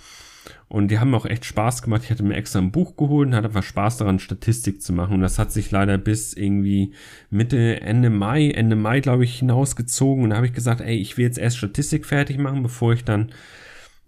Und 0.68 0.88
die 0.88 0.98
haben 0.98 1.14
auch 1.14 1.26
echt 1.26 1.44
Spaß 1.44 1.82
gemacht. 1.82 2.02
Ich 2.04 2.10
hatte 2.10 2.22
mir 2.22 2.34
extra 2.34 2.58
ein 2.58 2.72
Buch 2.72 2.96
geholt 2.96 3.28
und 3.28 3.34
hatte 3.34 3.48
einfach 3.48 3.62
Spaß 3.62 3.98
daran, 3.98 4.18
Statistik 4.18 4.82
zu 4.82 4.92
machen. 4.92 5.14
Und 5.14 5.20
das 5.20 5.38
hat 5.38 5.52
sich 5.52 5.70
leider 5.70 5.98
bis 5.98 6.34
irgendwie 6.34 6.92
Mitte, 7.30 7.80
Ende 7.80 8.10
Mai, 8.10 8.50
Ende 8.50 8.76
Mai, 8.76 9.00
glaube 9.00 9.24
ich, 9.24 9.38
hinausgezogen. 9.38 10.24
Und 10.24 10.30
da 10.30 10.36
habe 10.36 10.46
ich 10.46 10.52
gesagt, 10.52 10.80
ey, 10.80 10.96
ich 10.96 11.16
will 11.16 11.24
jetzt 11.24 11.38
erst 11.38 11.58
Statistik 11.58 12.06
fertig 12.06 12.38
machen, 12.38 12.62
bevor 12.62 12.92
ich 12.92 13.04
dann 13.04 13.30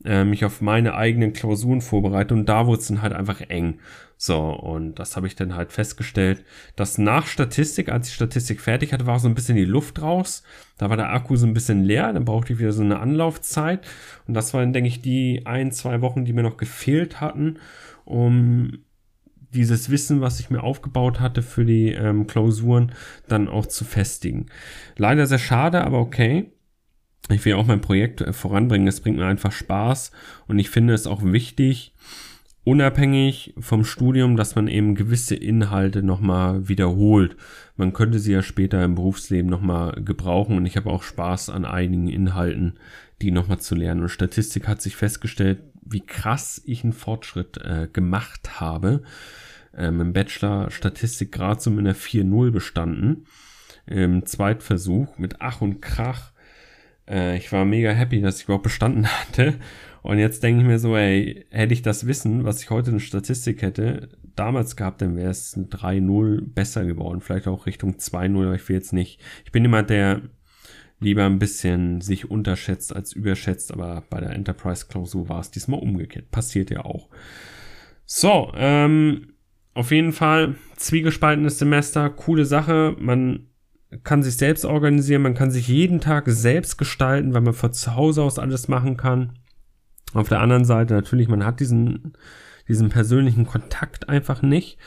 äh, 0.04 0.24
mich 0.24 0.44
auf 0.44 0.60
meine 0.60 0.94
eigenen 0.94 1.32
Klausuren 1.32 1.80
vorbereite. 1.80 2.34
Und 2.34 2.48
da 2.48 2.66
wurde 2.66 2.80
es 2.80 2.88
dann 2.88 3.02
halt 3.02 3.12
einfach 3.12 3.40
eng. 3.40 3.78
So, 4.18 4.38
und 4.38 4.98
das 4.98 5.16
habe 5.16 5.26
ich 5.26 5.36
dann 5.36 5.54
halt 5.54 5.72
festgestellt, 5.72 6.42
dass 6.74 6.96
nach 6.96 7.26
Statistik, 7.26 7.90
als 7.90 8.08
ich 8.08 8.14
Statistik 8.14 8.62
fertig 8.62 8.92
hatte, 8.92 9.06
war 9.06 9.18
so 9.18 9.28
ein 9.28 9.34
bisschen 9.34 9.56
die 9.56 9.66
Luft 9.66 10.00
raus. 10.00 10.42
Da 10.78 10.88
war 10.88 10.96
der 10.96 11.12
Akku 11.12 11.36
so 11.36 11.46
ein 11.46 11.52
bisschen 11.52 11.84
leer, 11.84 12.12
dann 12.12 12.24
brauchte 12.24 12.54
ich 12.54 12.58
wieder 12.58 12.72
so 12.72 12.82
eine 12.82 12.98
Anlaufzeit. 12.98 13.86
Und 14.26 14.34
das 14.34 14.54
waren, 14.54 14.72
denke 14.72 14.88
ich, 14.88 15.02
die 15.02 15.42
ein, 15.44 15.70
zwei 15.70 16.00
Wochen, 16.00 16.24
die 16.24 16.32
mir 16.32 16.42
noch 16.42 16.56
gefehlt 16.56 17.20
hatten, 17.20 17.58
um 18.04 18.78
dieses 19.52 19.90
Wissen, 19.90 20.20
was 20.20 20.40
ich 20.40 20.50
mir 20.50 20.62
aufgebaut 20.62 21.20
hatte 21.20 21.42
für 21.42 21.64
die 21.64 21.92
ähm, 21.92 22.26
Klausuren, 22.26 22.92
dann 23.28 23.48
auch 23.48 23.66
zu 23.66 23.84
festigen. 23.84 24.46
Leider 24.96 25.26
sehr 25.26 25.38
schade, 25.38 25.84
aber 25.84 25.98
okay. 25.98 26.52
Ich 27.28 27.44
will 27.44 27.54
auch 27.54 27.66
mein 27.66 27.80
Projekt 27.80 28.20
äh, 28.20 28.32
voranbringen. 28.32 28.88
Es 28.88 29.00
bringt 29.00 29.16
mir 29.18 29.26
einfach 29.26 29.52
Spaß 29.52 30.12
und 30.46 30.58
ich 30.58 30.70
finde 30.70 30.94
es 30.94 31.06
auch 31.06 31.22
wichtig, 31.24 31.92
unabhängig 32.64 33.54
vom 33.58 33.84
Studium, 33.84 34.36
dass 34.36 34.56
man 34.56 34.68
eben 34.68 34.94
gewisse 34.94 35.36
Inhalte 35.36 36.02
nochmal 36.02 36.68
wiederholt. 36.68 37.36
Man 37.76 37.92
könnte 37.92 38.18
sie 38.18 38.32
ja 38.32 38.42
später 38.42 38.82
im 38.84 38.96
Berufsleben 38.96 39.50
nochmal 39.50 40.02
gebrauchen 40.02 40.56
und 40.56 40.66
ich 40.66 40.76
habe 40.76 40.90
auch 40.90 41.02
Spaß 41.02 41.50
an 41.50 41.64
einigen 41.64 42.08
Inhalten, 42.08 42.78
die 43.22 43.30
nochmal 43.30 43.58
zu 43.58 43.74
lernen. 43.74 44.02
Und 44.02 44.08
Statistik 44.08 44.66
hat 44.66 44.82
sich 44.82 44.96
festgestellt, 44.96 45.60
wie 45.82 46.00
krass 46.00 46.60
ich 46.64 46.82
einen 46.82 46.92
Fortschritt 46.92 47.58
äh, 47.58 47.88
gemacht 47.92 48.60
habe. 48.60 49.02
Ähm, 49.76 50.00
Im 50.00 50.12
Bachelor 50.12 50.70
Statistik 50.70 51.38
so 51.58 51.70
mit 51.70 51.86
einer 51.86 51.94
4.0 51.94 52.50
bestanden. 52.50 53.26
Im 53.86 54.26
Zweitversuch 54.26 55.18
mit 55.18 55.40
Ach 55.40 55.60
und 55.60 55.80
Krach. 55.80 56.32
Äh, 57.08 57.36
ich 57.36 57.52
war 57.52 57.64
mega 57.64 57.90
happy, 57.90 58.20
dass 58.20 58.38
ich 58.38 58.44
überhaupt 58.44 58.64
bestanden 58.64 59.06
hatte. 59.20 59.54
Und 60.02 60.18
jetzt 60.18 60.42
denke 60.42 60.60
ich 60.60 60.66
mir 60.66 60.78
so, 60.78 60.96
ey, 60.96 61.46
hätte 61.50 61.74
ich 61.74 61.82
das 61.82 62.06
Wissen, 62.06 62.44
was 62.44 62.62
ich 62.62 62.70
heute 62.70 62.92
in 62.92 63.00
Statistik 63.00 63.62
hätte, 63.62 64.08
damals 64.36 64.76
gehabt, 64.76 65.02
dann 65.02 65.16
wäre 65.16 65.30
es 65.30 65.56
ein 65.56 65.68
3-0 65.68 66.42
besser 66.54 66.84
geworden. 66.84 67.20
Vielleicht 67.20 67.48
auch 67.48 67.66
Richtung 67.66 67.96
2-0, 67.96 68.44
aber 68.44 68.54
ich 68.54 68.68
will 68.68 68.76
jetzt 68.76 68.92
nicht. 68.92 69.20
Ich 69.44 69.50
bin 69.50 69.64
jemand, 69.64 69.90
der 69.90 70.22
lieber 71.00 71.24
ein 71.24 71.38
bisschen 71.38 72.00
sich 72.00 72.30
unterschätzt 72.30 72.94
als 72.94 73.12
überschätzt, 73.12 73.72
aber 73.72 74.04
bei 74.08 74.20
der 74.20 74.30
Enterprise-Klausur 74.30 75.28
war 75.28 75.40
es 75.40 75.50
diesmal 75.50 75.80
umgekehrt. 75.80 76.30
Passiert 76.30 76.70
ja 76.70 76.84
auch. 76.84 77.08
So, 78.04 78.52
ähm, 78.54 79.34
auf 79.74 79.90
jeden 79.90 80.12
Fall 80.12 80.54
zwiegespaltenes 80.76 81.58
Semester, 81.58 82.08
coole 82.10 82.44
Sache. 82.44 82.96
Man 82.98 83.48
kann 84.02 84.22
sich 84.22 84.36
selbst 84.36 84.64
organisieren, 84.64 85.22
man 85.22 85.34
kann 85.34 85.50
sich 85.50 85.68
jeden 85.68 86.00
Tag 86.00 86.24
selbst 86.26 86.76
gestalten, 86.76 87.34
weil 87.34 87.40
man 87.40 87.54
von 87.54 87.72
zu 87.72 87.94
Hause 87.94 88.22
aus 88.22 88.38
alles 88.38 88.68
machen 88.68 88.96
kann. 88.96 89.38
Auf 90.12 90.28
der 90.28 90.40
anderen 90.40 90.64
Seite 90.64 90.94
natürlich, 90.94 91.28
man 91.28 91.44
hat 91.44 91.60
diesen, 91.60 92.14
diesen 92.68 92.88
persönlichen 92.88 93.46
Kontakt 93.46 94.08
einfach 94.08 94.42
nicht. 94.42 94.78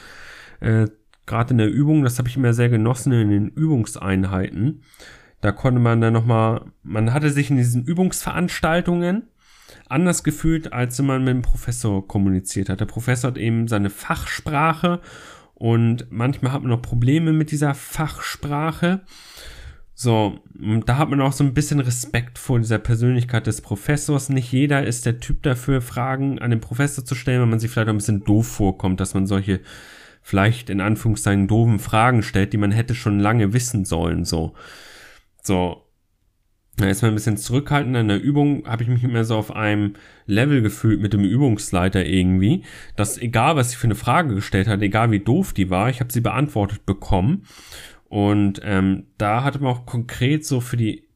Äh, 0.59 0.88
Gerade 1.25 1.51
in 1.51 1.59
der 1.59 1.69
Übung, 1.69 2.03
das 2.03 2.17
habe 2.17 2.27
ich 2.27 2.38
immer 2.38 2.53
sehr 2.53 2.69
genossen 2.69 3.12
in 3.13 3.29
den 3.29 3.47
Übungseinheiten. 3.49 4.81
Da 5.41 5.51
konnte 5.51 5.79
man 5.79 6.01
dann 6.01 6.13
nochmal, 6.13 6.65
man 6.81 7.13
hatte 7.13 7.29
sich 7.29 7.51
in 7.51 7.57
diesen 7.57 7.85
Übungsveranstaltungen 7.85 9.27
anders 9.88 10.23
gefühlt, 10.23 10.73
als 10.73 10.97
wenn 10.97 11.05
man 11.05 11.23
mit 11.23 11.35
dem 11.35 11.41
Professor 11.43 12.07
kommuniziert 12.07 12.69
hat. 12.69 12.79
Der 12.79 12.85
Professor 12.85 13.29
hat 13.29 13.38
eben 13.38 13.67
seine 13.67 13.91
Fachsprache 13.91 15.01
und 15.59 16.07
manchmal 16.09 16.53
hat 16.53 16.61
man 16.61 16.71
noch 16.71 16.81
Probleme 16.81 17.33
mit 17.33 17.51
dieser 17.51 17.75
Fachsprache. 17.75 19.01
So, 19.93 20.39
da 20.85 20.97
hat 20.97 21.09
man 21.09 21.19
auch 21.19 21.33
so 21.33 21.43
ein 21.43 21.53
bisschen 21.53 21.81
Respekt 21.81 22.39
vor 22.39 22.57
dieser 22.59 22.79
Persönlichkeit 22.79 23.45
des 23.45 23.59
Professors. 23.59 24.29
Nicht 24.29 24.53
jeder 24.53 24.85
ist 24.85 25.05
der 25.05 25.19
Typ 25.19 25.43
dafür, 25.43 25.81
Fragen 25.81 26.39
an 26.39 26.51
den 26.51 26.61
Professor 26.61 27.03
zu 27.03 27.13
stellen, 27.13 27.41
wenn 27.41 27.49
man 27.49 27.59
sich 27.59 27.69
vielleicht 27.69 27.89
auch 27.89 27.93
ein 27.93 27.97
bisschen 27.97 28.23
doof 28.23 28.47
vorkommt, 28.47 29.01
dass 29.01 29.13
man 29.13 29.27
solche 29.27 29.59
vielleicht 30.21 30.69
in 30.69 30.79
Anführungszeichen 30.79 31.49
doofen 31.49 31.79
Fragen 31.79 32.23
stellt, 32.23 32.53
die 32.53 32.57
man 32.57 32.71
hätte 32.71 32.95
schon 32.95 33.19
lange 33.19 33.51
wissen 33.51 33.83
sollen. 33.83 34.23
So, 34.23 34.53
so. 35.43 35.88
Da 36.79 36.87
ist 36.87 37.01
man 37.01 37.11
ein 37.11 37.15
bisschen 37.15 37.35
zurückhaltend 37.35 37.97
in 37.97 38.07
der 38.07 38.21
Übung, 38.21 38.65
habe 38.65 38.83
ich 38.83 38.89
mich 38.89 39.03
immer 39.03 39.25
so 39.25 39.35
auf 39.35 39.53
einem 39.53 39.95
Level 40.27 40.61
gefühlt 40.61 41.01
mit 41.01 41.11
dem 41.11 41.25
Übungsleiter 41.25 42.05
irgendwie, 42.05 42.63
dass 42.95 43.17
egal 43.17 43.57
was 43.57 43.71
ich 43.71 43.77
für 43.77 43.87
eine 43.87 43.95
Frage 43.95 44.33
gestellt 44.33 44.69
hatte, 44.69 44.85
egal 44.85 45.11
wie 45.11 45.19
doof 45.19 45.51
die 45.51 45.69
war, 45.69 45.89
ich 45.89 45.99
habe 45.99 46.13
sie 46.13 46.21
beantwortet 46.21 46.85
bekommen. 46.85 47.43
Und 48.07 48.61
ähm, 48.63 49.07
da 49.17 49.43
hatte 49.43 49.59
man 49.59 49.73
auch 49.73 49.85
konkret 49.85 50.45
so 50.45 50.61
für 50.61 50.77
die 50.77 51.08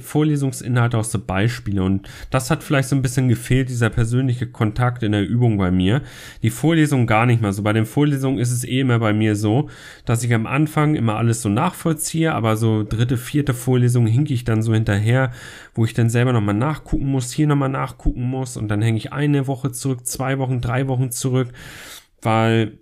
Vorlesungsinhalte 0.00 0.98
auch 0.98 1.04
so 1.04 1.20
Beispiele 1.20 1.84
und 1.84 2.08
das 2.30 2.50
hat 2.50 2.64
vielleicht 2.64 2.88
so 2.88 2.96
ein 2.96 3.02
bisschen 3.02 3.28
gefehlt, 3.28 3.68
dieser 3.68 3.90
persönliche 3.90 4.48
Kontakt 4.48 5.04
in 5.04 5.12
der 5.12 5.26
Übung 5.26 5.56
bei 5.56 5.70
mir. 5.70 6.02
Die 6.42 6.50
Vorlesung 6.50 7.06
gar 7.06 7.26
nicht 7.26 7.40
mal 7.40 7.52
so. 7.52 7.62
Bei 7.62 7.72
den 7.72 7.86
Vorlesungen 7.86 8.38
ist 8.38 8.50
es 8.50 8.64
eh 8.64 8.80
immer 8.80 8.98
bei 8.98 9.12
mir 9.12 9.36
so, 9.36 9.70
dass 10.04 10.24
ich 10.24 10.34
am 10.34 10.46
Anfang 10.46 10.96
immer 10.96 11.16
alles 11.16 11.42
so 11.42 11.48
nachvollziehe, 11.48 12.34
aber 12.34 12.56
so 12.56 12.82
dritte, 12.82 13.16
vierte 13.16 13.54
Vorlesung 13.54 14.06
hinke 14.06 14.34
ich 14.34 14.42
dann 14.42 14.62
so 14.62 14.74
hinterher, 14.74 15.30
wo 15.74 15.84
ich 15.84 15.94
dann 15.94 16.10
selber 16.10 16.32
nochmal 16.32 16.56
nachgucken 16.56 17.06
muss, 17.06 17.32
hier 17.32 17.46
nochmal 17.46 17.68
nachgucken 17.68 18.22
muss 18.22 18.56
und 18.56 18.66
dann 18.66 18.82
hänge 18.82 18.98
ich 18.98 19.12
eine 19.12 19.46
Woche 19.46 19.70
zurück, 19.70 20.06
zwei 20.06 20.38
Wochen, 20.38 20.60
drei 20.60 20.88
Wochen 20.88 21.12
zurück, 21.12 21.52
weil 22.20 22.78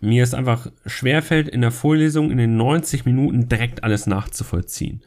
mir 0.00 0.22
es 0.22 0.32
einfach 0.32 0.68
schwerfällt, 0.86 1.48
in 1.48 1.60
der 1.60 1.72
Vorlesung 1.72 2.30
in 2.30 2.38
den 2.38 2.56
90 2.56 3.04
Minuten 3.04 3.48
direkt 3.48 3.84
alles 3.84 4.06
nachzuvollziehen. 4.06 5.02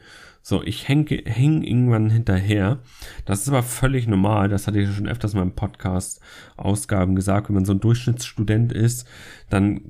So, 0.46 0.62
ich 0.62 0.88
hänge 0.88 1.22
häng 1.24 1.62
irgendwann 1.62 2.10
hinterher. 2.10 2.80
Das 3.24 3.40
ist 3.40 3.48
aber 3.48 3.62
völlig 3.62 4.06
normal. 4.06 4.50
Das 4.50 4.66
hatte 4.66 4.78
ich 4.78 4.94
schon 4.94 5.08
öfters 5.08 5.32
mal 5.32 5.40
im 5.40 5.54
Podcast 5.54 6.20
Ausgaben 6.58 7.16
gesagt. 7.16 7.48
Wenn 7.48 7.54
man 7.54 7.64
so 7.64 7.72
ein 7.72 7.80
Durchschnittsstudent 7.80 8.70
ist, 8.70 9.08
dann 9.48 9.80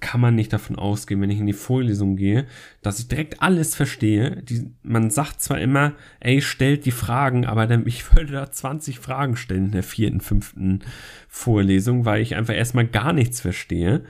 kann 0.00 0.20
man 0.20 0.34
nicht 0.34 0.52
davon 0.52 0.74
ausgehen, 0.74 1.20
wenn 1.20 1.30
ich 1.30 1.38
in 1.38 1.46
die 1.46 1.52
Vorlesung 1.52 2.16
gehe, 2.16 2.46
dass 2.82 2.98
ich 2.98 3.06
direkt 3.06 3.40
alles 3.40 3.76
verstehe. 3.76 4.42
Die, 4.42 4.72
man 4.82 5.10
sagt 5.10 5.42
zwar 5.42 5.60
immer, 5.60 5.92
ey, 6.18 6.42
stellt 6.42 6.86
die 6.86 6.90
Fragen, 6.90 7.46
aber 7.46 7.68
dann, 7.68 7.86
ich 7.86 8.12
würde 8.12 8.32
da 8.32 8.50
20 8.50 8.98
Fragen 8.98 9.36
stellen 9.36 9.66
in 9.66 9.72
der 9.72 9.84
vierten, 9.84 10.20
fünften 10.20 10.80
Vorlesung, 11.28 12.04
weil 12.04 12.20
ich 12.20 12.34
einfach 12.34 12.54
erstmal 12.54 12.88
gar 12.88 13.12
nichts 13.12 13.40
verstehe. 13.40 14.02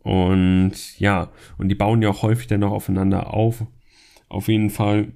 Und 0.00 0.98
ja, 0.98 1.30
und 1.58 1.68
die 1.68 1.76
bauen 1.76 2.02
ja 2.02 2.08
auch 2.08 2.22
häufig 2.22 2.48
dann 2.48 2.58
noch 2.58 2.72
aufeinander 2.72 3.32
auf. 3.32 3.64
Auf 4.32 4.48
jeden 4.48 4.70
Fall, 4.70 5.12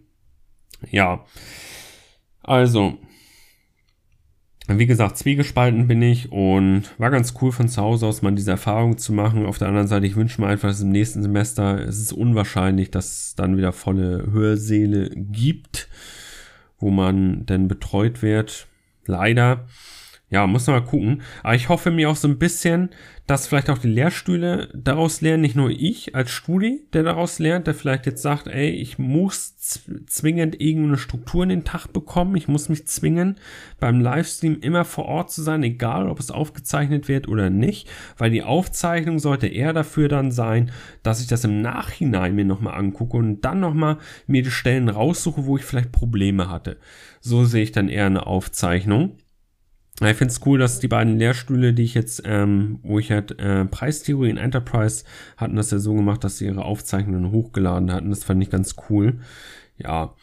ja. 0.90 1.24
Also, 2.42 2.98
wie 4.68 4.86
gesagt, 4.86 5.16
zwiegespalten 5.16 5.88
bin 5.88 6.02
ich 6.02 6.30
und 6.30 6.82
war 6.98 7.10
ganz 7.10 7.32
cool 7.40 7.50
von 7.50 7.66
zu 7.66 7.80
Hause 7.80 8.06
aus 8.06 8.20
mal 8.20 8.34
diese 8.34 8.50
Erfahrung 8.50 8.98
zu 8.98 9.14
machen. 9.14 9.46
Auf 9.46 9.56
der 9.56 9.68
anderen 9.68 9.88
Seite, 9.88 10.06
ich 10.06 10.16
wünsche 10.16 10.38
mir 10.42 10.48
einfach, 10.48 10.68
dass 10.68 10.82
im 10.82 10.90
nächsten 10.90 11.22
Semester, 11.22 11.78
es 11.80 11.98
ist 11.98 12.12
unwahrscheinlich, 12.12 12.90
dass 12.90 13.06
es 13.06 13.34
dann 13.36 13.56
wieder 13.56 13.72
volle 13.72 14.30
Hörsäle 14.30 15.08
gibt, 15.14 15.88
wo 16.78 16.90
man 16.90 17.46
dann 17.46 17.68
betreut 17.68 18.20
wird. 18.20 18.68
Leider 19.06 19.66
ja, 20.28 20.44
muss 20.48 20.66
man 20.66 20.80
mal 20.80 20.86
gucken. 20.86 21.22
Aber 21.44 21.54
ich 21.54 21.68
hoffe 21.68 21.92
mir 21.92 22.10
auch 22.10 22.16
so 22.16 22.26
ein 22.26 22.38
bisschen, 22.38 22.90
dass 23.28 23.46
vielleicht 23.46 23.70
auch 23.70 23.78
die 23.78 23.88
Lehrstühle 23.88 24.68
daraus 24.74 25.20
lernen, 25.20 25.42
nicht 25.42 25.54
nur 25.54 25.70
ich 25.70 26.16
als 26.16 26.32
Studi, 26.32 26.86
der 26.92 27.04
daraus 27.04 27.38
lernt, 27.38 27.68
der 27.68 27.74
vielleicht 27.74 28.06
jetzt 28.06 28.22
sagt, 28.22 28.48
ey, 28.48 28.70
ich 28.70 28.98
muss 28.98 29.56
zwingend 30.06 30.60
irgendeine 30.60 30.98
Struktur 30.98 31.44
in 31.44 31.48
den 31.48 31.64
Tag 31.64 31.88
bekommen, 31.92 32.36
ich 32.36 32.48
muss 32.48 32.68
mich 32.68 32.88
zwingen, 32.88 33.36
beim 33.78 34.00
Livestream 34.00 34.58
immer 34.60 34.84
vor 34.84 35.06
Ort 35.06 35.30
zu 35.30 35.42
sein, 35.42 35.62
egal 35.62 36.08
ob 36.08 36.18
es 36.18 36.32
aufgezeichnet 36.32 37.06
wird 37.06 37.28
oder 37.28 37.48
nicht, 37.48 37.88
weil 38.18 38.30
die 38.30 38.42
Aufzeichnung 38.42 39.20
sollte 39.20 39.46
eher 39.46 39.72
dafür 39.72 40.08
dann 40.08 40.32
sein, 40.32 40.72
dass 41.04 41.20
ich 41.20 41.28
das 41.28 41.44
im 41.44 41.62
Nachhinein 41.62 42.34
mir 42.34 42.44
nochmal 42.44 42.74
angucke 42.74 43.16
und 43.16 43.42
dann 43.42 43.60
nochmal 43.60 43.98
mir 44.26 44.42
die 44.42 44.50
Stellen 44.50 44.88
raussuche, 44.88 45.46
wo 45.46 45.56
ich 45.56 45.64
vielleicht 45.64 45.92
Probleme 45.92 46.48
hatte. 46.48 46.78
So 47.20 47.44
sehe 47.44 47.62
ich 47.62 47.72
dann 47.72 47.88
eher 47.88 48.06
eine 48.06 48.26
Aufzeichnung. 48.26 49.18
Ich 50.02 50.16
finde 50.16 50.32
es 50.32 50.44
cool, 50.44 50.58
dass 50.58 50.78
die 50.78 50.88
beiden 50.88 51.16
Lehrstühle, 51.16 51.72
die 51.72 51.84
ich 51.84 51.94
jetzt, 51.94 52.22
ähm, 52.26 52.80
wo 52.82 52.98
ich 52.98 53.10
halt 53.10 53.38
äh, 53.38 53.64
Preistheorie 53.64 54.28
in 54.28 54.36
Enterprise 54.36 55.04
hatten 55.38 55.56
das 55.56 55.70
ja 55.70 55.78
so 55.78 55.94
gemacht, 55.94 56.22
dass 56.22 56.36
sie 56.36 56.44
ihre 56.46 56.66
Aufzeichnungen 56.66 57.30
hochgeladen 57.30 57.90
hatten. 57.90 58.10
Das 58.10 58.24
fand 58.24 58.42
ich 58.42 58.50
ganz 58.50 58.76
cool. 58.90 59.20
Ja, 59.78 60.14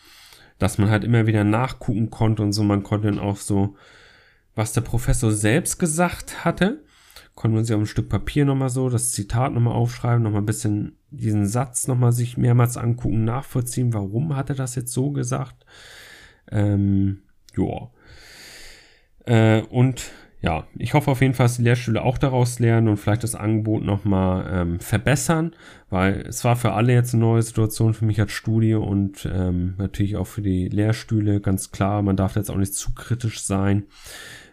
dass 0.60 0.78
man 0.78 0.92
halt 0.92 1.04
immer 1.04 1.26
wieder 1.26 1.44
nachgucken 1.44 2.12
konnte 2.12 2.44
und 2.44 2.54
so. 2.54 2.64
Man 2.64 2.84
konnte 2.84 3.08
dann 3.08 3.20
auch 3.20 3.38
so, 3.38 3.76
was 4.54 4.74
der 4.74 4.82
Professor 4.82 5.32
selbst 5.32 5.80
gesagt 5.80 6.46
hatte, 6.46 6.84
konnte 7.34 7.56
man 7.56 7.66
sich 7.66 7.76
auf 7.76 7.82
ein 7.82 7.88
Stück 7.88 8.10
Papier 8.10 8.46
nochmal 8.46 8.70
so 8.70 8.90
das 8.90 9.12
Zitat 9.12 9.54
nochmal 9.54 9.74
aufschreiben, 9.74 10.22
nochmal 10.22 10.44
ein 10.44 10.48
bisschen 10.48 10.98
diesen 11.10 11.48
Satz 11.48 11.88
nochmal 11.88 12.12
sich 12.12 12.38
mehrmals 12.38 12.78
angucken, 12.78 13.24
nachvollziehen, 13.24 13.94
warum 13.94 14.36
hat 14.36 14.50
er 14.50 14.56
das 14.56 14.76
jetzt 14.76 14.94
so 14.94 15.12
gesagt. 15.12 15.66
Ähm, 16.52 17.24
ja. 17.58 17.90
Äh, 19.26 19.62
und 19.70 20.12
ja, 20.44 20.68
ich 20.78 20.94
hoffe 20.94 21.10
auf 21.10 21.22
jeden 21.22 21.34
Fall, 21.34 21.46
dass 21.46 21.56
die 21.56 21.64
Lehrstühle 21.64 22.02
auch 22.02 22.18
daraus 22.18 22.60
lernen 22.60 22.90
und 22.90 22.98
vielleicht 22.98 23.24
das 23.24 23.34
Angebot 23.34 23.82
nochmal 23.82 24.46
ähm, 24.52 24.80
verbessern, 24.82 25.56
weil 25.90 26.26
es 26.28 26.44
war 26.44 26.58
für 26.58 26.74
alle 26.74 26.92
jetzt 26.92 27.14
eine 27.14 27.22
neue 27.24 27.42
Situation, 27.42 27.94
für 27.94 28.04
mich 28.04 28.20
als 28.20 28.34
Studie 28.34 28.74
und 28.74 29.26
ähm, 29.34 29.76
natürlich 29.78 30.18
auch 30.18 30.28
für 30.28 30.42
die 30.42 30.68
Lehrstühle, 30.68 31.40
ganz 31.40 31.72
klar, 31.72 32.02
man 32.02 32.18
darf 32.18 32.36
jetzt 32.36 32.52
auch 32.52 32.58
nicht 32.58 32.74
zu 32.74 32.94
kritisch 32.94 33.42
sein. 33.42 33.86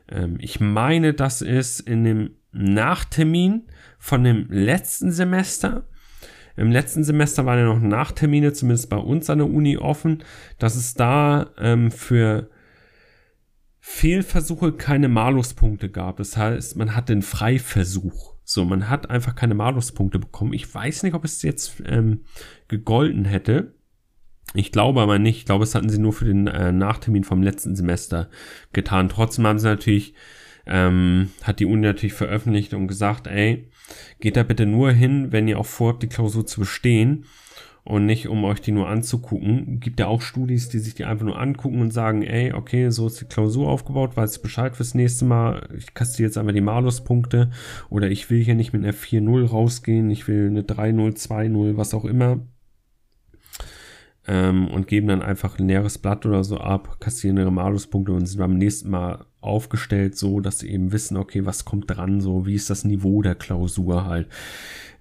Ähm, 0.08 0.36
ich 0.38 0.60
meine, 0.60 1.12
das 1.12 1.42
ist 1.42 1.80
in 1.80 2.04
dem 2.04 2.30
Nachtermin 2.52 3.62
von 3.98 4.22
dem 4.22 4.46
letzten 4.48 5.10
Semester. 5.10 5.82
Im 6.56 6.70
letzten 6.70 7.02
Semester 7.02 7.46
waren 7.46 7.58
ja 7.58 7.64
noch 7.64 7.80
Nachtermine, 7.80 8.52
zumindest 8.52 8.90
bei 8.90 8.96
uns 8.96 9.28
an 9.28 9.38
der 9.38 9.50
Uni 9.50 9.76
offen, 9.76 10.22
dass 10.60 10.76
es 10.76 10.94
da 10.94 11.50
ähm, 11.58 11.90
für 11.90 12.48
Fehlversuche 13.92 14.72
keine 14.72 15.08
Maluspunkte 15.08 15.90
gab. 15.90 16.18
Das 16.18 16.36
heißt, 16.36 16.76
man 16.76 16.94
hat 16.94 17.08
den 17.08 17.22
Freiversuch. 17.22 18.34
So, 18.44 18.64
man 18.64 18.88
hat 18.88 19.10
einfach 19.10 19.34
keine 19.34 19.54
Maluspunkte 19.54 20.18
bekommen. 20.18 20.54
Ich 20.54 20.72
weiß 20.72 21.02
nicht, 21.02 21.12
ob 21.14 21.24
es 21.24 21.42
jetzt 21.42 21.82
ähm, 21.84 22.20
gegolten 22.68 23.24
hätte. 23.24 23.74
Ich 24.54 24.72
glaube 24.72 25.02
aber 25.02 25.18
nicht. 25.18 25.38
Ich 25.38 25.44
glaube, 25.44 25.64
es 25.64 25.74
hatten 25.74 25.90
sie 25.90 25.98
nur 25.98 26.12
für 26.12 26.24
den 26.24 26.46
äh, 26.46 26.72
Nachtermin 26.72 27.24
vom 27.24 27.42
letzten 27.42 27.76
Semester 27.76 28.30
getan. 28.72 29.08
Trotzdem 29.08 29.46
haben 29.46 29.58
sie 29.58 29.66
natürlich, 29.66 30.14
ähm, 30.66 31.30
hat 31.42 31.60
die 31.60 31.66
Uni 31.66 31.82
natürlich 31.82 32.14
veröffentlicht 32.14 32.72
und 32.72 32.86
gesagt, 32.86 33.26
ey, 33.26 33.70
geht 34.20 34.36
da 34.36 34.44
bitte 34.44 34.66
nur 34.66 34.92
hin, 34.92 35.32
wenn 35.32 35.48
ihr 35.48 35.58
auch 35.58 35.66
vorhabt, 35.66 36.04
die 36.04 36.08
Klausur 36.08 36.46
zu 36.46 36.60
bestehen 36.60 37.26
und 37.90 38.06
nicht 38.06 38.28
um 38.28 38.44
euch 38.44 38.60
die 38.60 38.70
nur 38.70 38.88
anzugucken. 38.88 39.80
Gibt 39.80 39.98
ja 39.98 40.06
auch 40.06 40.22
Studis, 40.22 40.68
die 40.68 40.78
sich 40.78 40.94
die 40.94 41.04
einfach 41.04 41.26
nur 41.26 41.40
angucken 41.40 41.80
und 41.80 41.92
sagen, 41.92 42.22
ey, 42.22 42.52
okay, 42.52 42.88
so 42.90 43.08
ist 43.08 43.20
die 43.20 43.24
Klausur 43.24 43.68
aufgebaut, 43.68 44.16
weiß 44.16 44.36
ich 44.36 44.42
Bescheid 44.42 44.76
fürs 44.76 44.94
nächste 44.94 45.24
Mal. 45.24 45.68
Ich 45.76 45.92
kastiere 45.92 46.28
jetzt 46.28 46.38
einfach 46.38 46.52
die 46.52 46.60
Maluspunkte 46.60 47.50
oder 47.88 48.08
ich 48.08 48.30
will 48.30 48.44
hier 48.44 48.54
nicht 48.54 48.72
mit 48.72 48.84
einer 48.84 48.94
4-0 48.94 49.44
rausgehen, 49.48 50.08
ich 50.08 50.28
will 50.28 50.46
eine 50.46 50.62
3-0, 50.62 51.16
2-0, 51.16 51.76
was 51.76 51.92
auch 51.92 52.04
immer. 52.04 52.38
Ähm, 54.28 54.68
und 54.68 54.86
geben 54.86 55.08
dann 55.08 55.22
einfach 55.22 55.58
ein 55.58 55.66
leeres 55.66 55.98
Blatt 55.98 56.24
oder 56.26 56.44
so 56.44 56.58
ab, 56.58 57.00
kassieren 57.00 57.38
ihre 57.38 57.50
Maluspunkte 57.50 58.12
und 58.12 58.26
sind 58.26 58.38
beim 58.38 58.56
nächsten 58.56 58.90
Mal 58.90 59.24
aufgestellt, 59.40 60.16
so 60.16 60.38
dass 60.38 60.60
sie 60.60 60.70
eben 60.70 60.92
wissen, 60.92 61.16
okay, 61.16 61.44
was 61.44 61.64
kommt 61.64 61.90
dran, 61.90 62.20
so 62.20 62.46
wie 62.46 62.54
ist 62.54 62.70
das 62.70 62.84
Niveau 62.84 63.22
der 63.22 63.34
Klausur 63.34 64.04
halt 64.04 64.28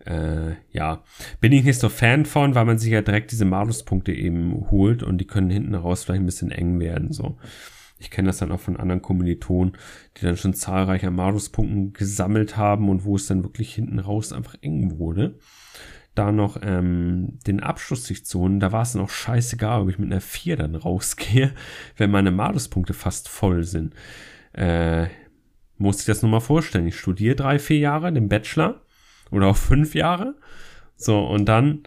äh, 0.09 0.55
ja, 0.71 1.03
bin 1.39 1.51
ich 1.51 1.63
nicht 1.63 1.79
so 1.79 1.87
Fan 1.87 2.25
von, 2.25 2.55
weil 2.55 2.65
man 2.65 2.79
sich 2.79 2.91
ja 2.91 3.01
direkt 3.01 3.31
diese 3.31 3.45
Maluspunkte 3.45 4.11
eben 4.11 4.69
holt 4.71 5.03
und 5.03 5.19
die 5.19 5.27
können 5.27 5.51
hinten 5.51 5.75
raus 5.75 6.03
vielleicht 6.03 6.21
ein 6.21 6.25
bisschen 6.25 6.51
eng 6.51 6.79
werden, 6.79 7.13
so. 7.13 7.37
Ich 8.01 8.09
kenne 8.09 8.27
das 8.27 8.37
dann 8.37 8.53
auch 8.53 8.61
von 8.61 8.77
anderen 8.77 9.01
Kommilitonen, 9.01 9.73
die 10.15 10.21
dann 10.21 10.37
schon 10.37 10.53
zahlreiche 10.53 11.11
Maluspunkten 11.11 11.91
gesammelt 11.91 12.55
haben 12.55 12.87
und 12.87 13.03
wo 13.03 13.17
es 13.17 13.27
dann 13.27 13.43
wirklich 13.43 13.75
hinten 13.75 13.99
raus 13.99 14.31
einfach 14.31 14.55
eng 14.61 14.97
wurde. 14.99 15.37
Da 16.15 16.31
noch 16.31 16.57
ähm, 16.61 17.39
den 17.45 17.59
Abschluss 17.59 18.05
sich 18.05 18.25
zu 18.25 18.39
holen, 18.39 18.61
da 18.61 18.71
war 18.71 18.83
es 18.83 18.93
dann 18.93 19.01
auch 19.01 19.09
scheißegal, 19.09 19.81
ob 19.81 19.89
ich 19.89 19.99
mit 19.99 20.11
einer 20.11 20.21
4 20.21 20.55
dann 20.55 20.75
rausgehe, 20.75 21.53
wenn 21.97 22.09
meine 22.09 22.31
Maluspunkte 22.31 22.93
fast 22.93 23.27
voll 23.27 23.65
sind. 23.65 23.93
Äh, 24.53 25.07
muss 25.77 25.99
ich 25.99 26.05
das 26.05 26.21
nur 26.21 26.31
mal 26.31 26.39
vorstellen. 26.39 26.87
Ich 26.87 26.97
studiere 26.97 27.35
drei, 27.35 27.59
vier 27.59 27.79
Jahre, 27.79 28.13
den 28.13 28.29
Bachelor, 28.29 28.81
oder 29.31 29.47
auch 29.47 29.57
fünf 29.57 29.95
Jahre. 29.95 30.35
So, 30.95 31.19
und 31.25 31.45
dann 31.45 31.83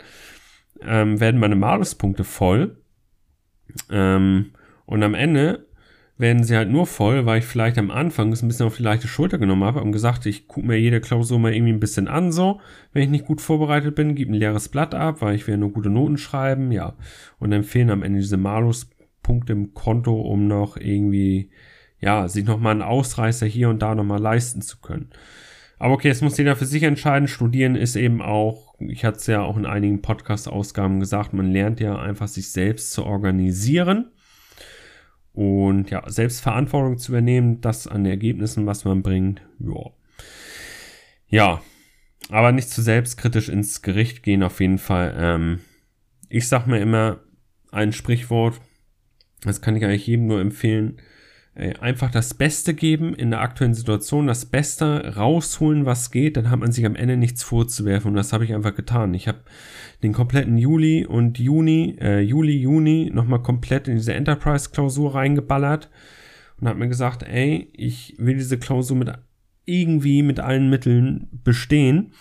ähm, 0.81 1.21
werden 1.21 1.41
meine 1.41 1.57
Maluspunkte 1.57 2.25
voll. 2.25 2.77
Ähm, 3.91 4.53
und 4.87 5.03
am 5.03 5.15
Ende 5.15 5.67
werden 6.19 6.45
sie 6.45 6.57
halt 6.57 6.71
nur 6.71 6.87
voll, 6.87 7.27
weil 7.27 7.41
ich 7.41 7.45
vielleicht 7.45 7.79
am 7.79 7.91
Anfang 7.91 8.33
es 8.33 8.43
ein 8.43 8.49
bisschen 8.49 8.67
auf 8.67 8.77
die 8.77 8.83
leichte 8.83 9.09
Schulter 9.09 9.39
genommen 9.39 9.65
habe 9.65 9.81
und 9.81 9.93
gesagt, 9.93 10.25
ich 10.27 10.47
gucke 10.47 10.67
mir 10.67 10.79
jede 10.79 11.01
Klausur 11.01 11.39
mal 11.39 11.53
irgendwie 11.53 11.73
ein 11.73 11.81
bisschen 11.81 12.07
an, 12.07 12.33
so. 12.33 12.61
Wenn 12.93 13.03
ich 13.03 13.11
nicht 13.11 13.25
gut 13.25 13.41
vorbereitet 13.41 13.95
bin, 13.95 14.15
gebe 14.15 14.33
ein 14.33 14.39
leeres 14.39 14.69
Blatt 14.69 14.95
ab, 14.95 15.21
weil 15.21 15.35
ich 15.35 15.47
will 15.47 15.57
nur 15.57 15.73
gute 15.73 15.91
Noten 15.91 16.19
schreiben, 16.19 16.71
ja. 16.71 16.95
Und 17.39 17.51
dann 17.51 17.65
fehlen 17.65 17.91
am 17.91 18.03
Ende 18.03 18.21
diese 18.21 18.37
Maluspunkte 18.37 19.53
im 19.53 19.75
Konto, 19.75 20.21
um 20.21 20.47
noch 20.47 20.77
irgendwie, 20.77 21.51
ja, 21.99 22.29
sich 22.29 22.45
nochmal 22.45 22.73
einen 22.73 22.83
Ausreißer 22.83 23.47
hier 23.47 23.69
und 23.69 23.81
da 23.81 23.95
nochmal 23.95 24.21
leisten 24.21 24.63
zu 24.63 24.81
können. 24.81 25.11
Aber 25.83 25.95
okay, 25.95 26.11
es 26.11 26.21
muss 26.21 26.39
jeder 26.39 26.55
für 26.55 26.65
sich 26.65 26.85
entscheiden. 26.85 27.27
Studieren 27.27 27.75
ist 27.75 27.97
eben 27.97 28.23
auch, 28.23 28.77
ich 28.79 29.05
hatte 29.05 29.19
es 29.19 29.27
ja 29.27 29.43
auch 29.43 29.57
in 29.57 29.67
einigen 29.67 30.01
Podcast-Ausgaben 30.01 31.01
gesagt, 31.01 31.33
man 31.33 31.51
lernt 31.51 31.81
ja 31.81 31.99
einfach 31.99 32.29
sich 32.29 32.53
selbst 32.53 32.93
zu 32.93 33.05
organisieren 33.05 34.13
und 35.33 35.91
ja, 35.91 36.09
selbst 36.09 36.41
Verantwortung 36.41 36.99
zu 36.99 37.11
übernehmen, 37.11 37.61
das 37.63 37.89
an 37.89 38.05
den 38.05 38.13
Ergebnissen, 38.13 38.65
was 38.65 38.85
man 38.85 39.03
bringt. 39.03 39.43
Ja. 39.59 39.91
Ja, 41.27 41.61
aber 42.29 42.53
nicht 42.53 42.71
zu 42.71 42.81
selbstkritisch 42.81 43.49
ins 43.49 43.83
Gericht 43.83 44.23
gehen 44.23 44.45
auf 44.45 44.61
jeden 44.61 44.79
Fall. 44.79 45.17
Ähm, 45.19 45.59
ich 46.29 46.47
sag 46.47 46.69
mir 46.69 46.79
immer 46.79 47.25
ein 47.73 47.93
Sprichwort, 47.93 48.61
das 49.43 49.61
kann 49.61 49.75
ich 49.75 49.85
eigentlich 49.85 50.07
jedem 50.07 50.29
nur 50.29 50.41
empfehlen 50.41 51.01
einfach 51.55 52.11
das 52.11 52.33
Beste 52.33 52.73
geben 52.73 53.15
in 53.15 53.31
der 53.31 53.43
aktuellen 53.43 53.75
Situation, 53.75 54.27
das 54.27 54.47
Beste 54.47 55.17
rausholen, 55.17 55.85
was 55.85 56.11
geht, 56.11 56.39
dann 56.39 56.51
hat 56.51 56.61
man 56.61 56.73
sich 56.73 56.87
am 56.87 56.97
Ende 56.97 57.19
nichts 57.19 57.43
vorzuwerfen 57.43 58.11
und 58.11 58.17
das 58.17 58.33
habe 58.33 58.45
ich 58.45 58.55
einfach 58.55 58.75
getan. 58.75 59.13
Ich 59.13 59.29
habe 59.29 59.41
den 60.03 60.15
kompletten 60.15 60.57
Juli 60.57 61.05
und 61.05 61.39
Juni, 61.39 61.97
äh, 62.01 62.21
Juli, 62.21 62.57
Juni 62.57 63.11
nochmal 63.13 63.43
komplett 63.43 63.87
in 63.87 63.97
diese 63.97 64.15
Enterprise-Klausur 64.15 65.15
reingeballert 65.15 65.91
und 66.59 66.69
habe 66.69 66.79
mir 66.79 66.89
gesagt, 66.89 67.23
ey, 67.23 67.71
ich 67.75 68.15
will 68.19 68.37
diese 68.37 68.59
Klausur 68.59 68.97
mit 68.97 69.13
irgendwie 69.67 70.23
mit 70.23 70.41
allen 70.41 70.71
Mitteln 70.71 71.29
bestehen 71.45 72.13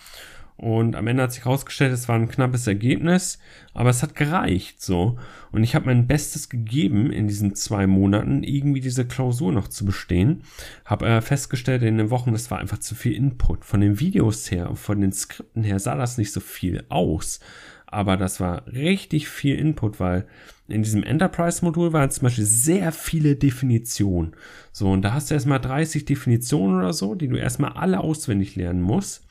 und 0.62 0.94
am 0.94 1.08
Ende 1.08 1.24
hat 1.24 1.32
sich 1.32 1.44
herausgestellt, 1.44 1.92
es 1.92 2.08
war 2.08 2.14
ein 2.14 2.28
knappes 2.28 2.68
Ergebnis, 2.68 3.40
aber 3.74 3.90
es 3.90 4.00
hat 4.00 4.14
gereicht 4.14 4.80
so. 4.80 5.18
Und 5.50 5.64
ich 5.64 5.74
habe 5.74 5.86
mein 5.86 6.06
Bestes 6.06 6.48
gegeben 6.48 7.10
in 7.10 7.26
diesen 7.26 7.56
zwei 7.56 7.88
Monaten, 7.88 8.44
irgendwie 8.44 8.80
diese 8.80 9.04
Klausur 9.04 9.50
noch 9.50 9.66
zu 9.66 9.84
bestehen. 9.84 10.44
Habe 10.84 11.08
äh, 11.08 11.20
festgestellt 11.20 11.82
in 11.82 11.98
den 11.98 12.10
Wochen, 12.10 12.30
das 12.30 12.48
war 12.52 12.60
einfach 12.60 12.78
zu 12.78 12.94
viel 12.94 13.12
Input. 13.12 13.64
Von 13.64 13.80
den 13.80 13.98
Videos 13.98 14.52
her, 14.52 14.76
von 14.76 15.00
den 15.00 15.10
Skripten 15.10 15.64
her 15.64 15.80
sah 15.80 15.96
das 15.96 16.16
nicht 16.16 16.30
so 16.30 16.38
viel 16.38 16.84
aus. 16.90 17.40
Aber 17.86 18.16
das 18.16 18.38
war 18.38 18.64
richtig 18.68 19.28
viel 19.28 19.56
Input, 19.58 19.98
weil 19.98 20.28
in 20.68 20.84
diesem 20.84 21.02
Enterprise-Modul 21.02 21.92
waren 21.92 22.12
zum 22.12 22.22
Beispiel 22.22 22.44
sehr 22.44 22.92
viele 22.92 23.34
Definitionen. 23.34 24.36
So, 24.70 24.92
und 24.92 25.02
da 25.02 25.12
hast 25.12 25.28
du 25.28 25.34
erstmal 25.34 25.58
30 25.58 26.04
Definitionen 26.04 26.76
oder 26.78 26.92
so, 26.92 27.16
die 27.16 27.26
du 27.26 27.34
erstmal 27.34 27.72
alle 27.72 27.98
auswendig 27.98 28.54
lernen 28.54 28.80
musst. 28.80 29.26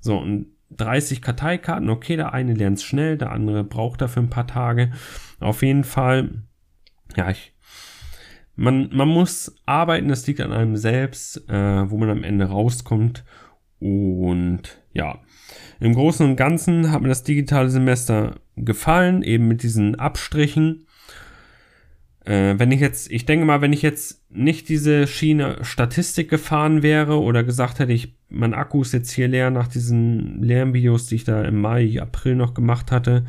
So, 0.00 0.16
und 0.18 0.46
30 0.70 1.22
Karteikarten, 1.22 1.88
okay, 1.88 2.16
der 2.16 2.32
eine 2.32 2.54
lernt 2.54 2.80
schnell, 2.80 3.16
der 3.16 3.32
andere 3.32 3.64
braucht 3.64 4.00
dafür 4.00 4.22
ein 4.22 4.30
paar 4.30 4.46
Tage. 4.46 4.92
Auf 5.40 5.62
jeden 5.62 5.84
Fall, 5.84 6.42
ja, 7.16 7.30
ich 7.30 7.54
man, 8.58 8.90
man 8.92 9.06
muss 9.08 9.54
arbeiten, 9.66 10.08
das 10.08 10.26
liegt 10.26 10.40
an 10.40 10.52
einem 10.52 10.76
selbst, 10.76 11.48
äh, 11.48 11.90
wo 11.90 11.96
man 11.96 12.10
am 12.10 12.24
Ende 12.24 12.46
rauskommt. 12.46 13.24
Und 13.78 14.82
ja, 14.92 15.20
im 15.78 15.94
Großen 15.94 16.28
und 16.28 16.34
Ganzen 16.34 16.90
hat 16.90 17.00
mir 17.00 17.08
das 17.08 17.22
digitale 17.22 17.70
Semester 17.70 18.40
gefallen, 18.56 19.22
eben 19.22 19.46
mit 19.46 19.62
diesen 19.62 19.94
Abstrichen. 19.94 20.87
Äh, 22.28 22.58
wenn 22.58 22.70
ich 22.70 22.80
jetzt, 22.80 23.10
ich 23.10 23.24
denke 23.24 23.46
mal, 23.46 23.62
wenn 23.62 23.72
ich 23.72 23.80
jetzt 23.80 24.22
nicht 24.30 24.68
diese 24.68 25.06
Schiene 25.06 25.56
Statistik 25.62 26.28
gefahren 26.28 26.82
wäre 26.82 27.20
oder 27.22 27.42
gesagt 27.42 27.78
hätte, 27.78 27.92
ich, 27.92 28.18
mein 28.28 28.52
Akku 28.52 28.82
ist 28.82 28.92
jetzt 28.92 29.10
hier 29.10 29.28
leer 29.28 29.50
nach 29.50 29.66
diesen 29.66 30.42
Lernvideos, 30.42 31.06
die 31.06 31.14
ich 31.14 31.24
da 31.24 31.42
im 31.42 31.58
Mai, 31.58 31.98
April 31.98 32.34
noch 32.34 32.52
gemacht 32.52 32.92
hatte, 32.92 33.24